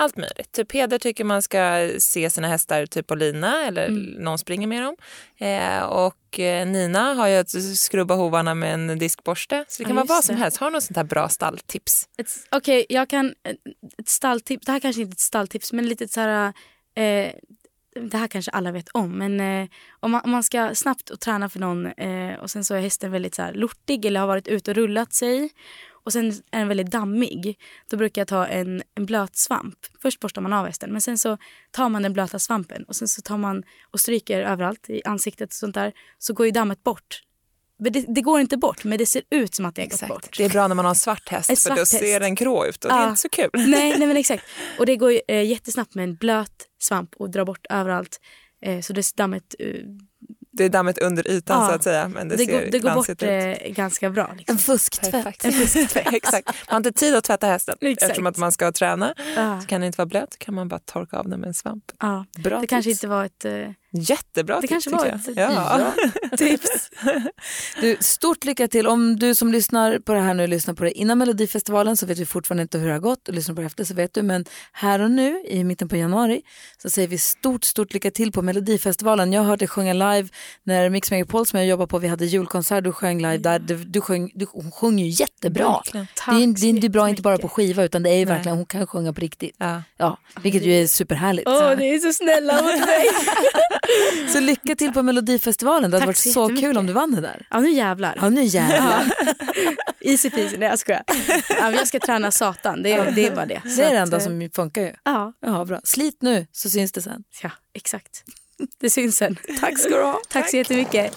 [0.00, 0.52] allt möjligt.
[0.52, 3.88] Typ Peder tycker man ska se sina hästar typ på lina eller
[4.18, 4.96] någon springer med dem.
[5.38, 9.64] Eh, och eh, Nina har ju att skrubba hovarna med en diskborste.
[9.68, 10.40] Så det kan Ja, vara vad som det.
[10.42, 10.56] helst.
[10.56, 12.08] Har du något sånt här bra stalltips?
[12.50, 13.34] Okej, jag kan...
[13.98, 14.66] Ett stalltips.
[14.66, 16.52] Det här kanske inte är ett stalltips, men lite så här...
[16.94, 17.32] Eh,
[18.10, 19.68] det här kanske alla vet om, men eh,
[20.00, 22.80] om, man, om man ska snabbt och träna för någon eh, och sen så är
[22.80, 25.50] hästen väldigt så här lortig eller har varit ute och rullat sig
[26.04, 27.58] och sen är den väldigt dammig.
[27.90, 29.78] Då brukar jag ta en, en blöt svamp.
[30.02, 31.38] Först borstar man av hästen men sen så
[31.70, 35.48] tar man den blöta svampen och sen så tar man och stryker överallt i ansiktet
[35.48, 37.22] och sånt där så går ju dammet bort.
[37.82, 40.08] Men det, det går inte bort men det ser ut som att det har gått
[40.08, 40.36] bort.
[40.38, 41.98] Det är bra när man har en svart häst En för svart då häst.
[41.98, 43.08] ser den grå ut och det är Ja.
[43.10, 43.50] inte så kul.
[43.52, 44.44] Nej, nej men exakt.
[44.78, 48.20] Och det går eh, jättesnabbt med en blöt svamp och dra bort överallt.
[48.62, 49.74] Eh, så det dammet, eh,
[50.52, 51.68] Det är dammet under ytan Ja.
[51.68, 52.08] så att säga.
[52.08, 53.22] Men det, det, ser går, det går bort ut.
[53.22, 54.30] eh, ganska bra.
[54.38, 54.52] Liksom.
[54.54, 55.10] En fusktvätt.
[55.10, 55.44] Perfekt.
[56.14, 56.46] Exakt.
[56.46, 58.02] Man har inte tid att tvätta hästen Exakt.
[58.02, 59.14] eftersom att man ska träna.
[59.36, 61.54] Ja, Så kan den inte vara blöt kan man bara torka av den med en
[61.54, 61.84] svamp.
[62.00, 62.24] ja.
[62.38, 62.70] Bra Det tips.
[62.70, 63.52] kanske inte var ett eh,
[63.92, 65.92] Jättebra Det tips kanske var ett- Ja.
[66.38, 66.90] tips.
[67.80, 68.86] Du, stort lycka till.
[68.86, 72.18] Om du som lyssnar på det här nu lyssnar på det innan Melodifestivalen så vet
[72.18, 73.28] vi fortfarande inte hur det har gått.
[73.28, 74.22] Och lyssnar på det efter så vet du.
[74.22, 76.42] Men här och nu i mitten på januari
[76.82, 79.32] så säger vi stort, stort lycka till på Melodifestivalen.
[79.32, 80.28] Jag hörde dig sjunga live
[80.64, 82.84] när Mix Megapol som jag jobbar på, vi hade julkonsert.
[82.84, 83.58] Du sjöng live där.
[83.58, 85.62] Du, du, sjöng, du sjöng ju jättebra.
[85.92, 88.56] Det är, det är inte så bra inte bara på skiva utan det är verkligen,
[88.56, 89.56] hon kan sjunga på riktigt.
[89.58, 89.82] Ja.
[89.96, 91.48] Ja, vilket ju är superhärligt.
[91.48, 93.04] Åh, det är så snälla mot mig.
[94.32, 95.90] Så lycka till på Melodifestivalen.
[95.90, 97.46] Det hade Tack varit så så kul om du vann det där.
[97.50, 98.18] Ja, nu jävlar.
[98.20, 99.12] Ja, nu jävlar.
[100.00, 100.56] Easy peasy.
[100.58, 101.02] Nej, jag skojar.
[101.48, 102.82] Ja, jag ska träna satan.
[102.82, 103.62] Det är, det är bara det.
[103.76, 104.92] Det är det enda eh, som funkar ju.
[105.04, 105.80] Ja, Ja, bra.
[105.84, 107.22] Slit nu så syns det sen.
[107.42, 108.22] ja, exakt.
[108.80, 109.36] Det syns sen.
[109.60, 110.20] Tack ska du ha.
[110.28, 111.16] Tack så jättemycket.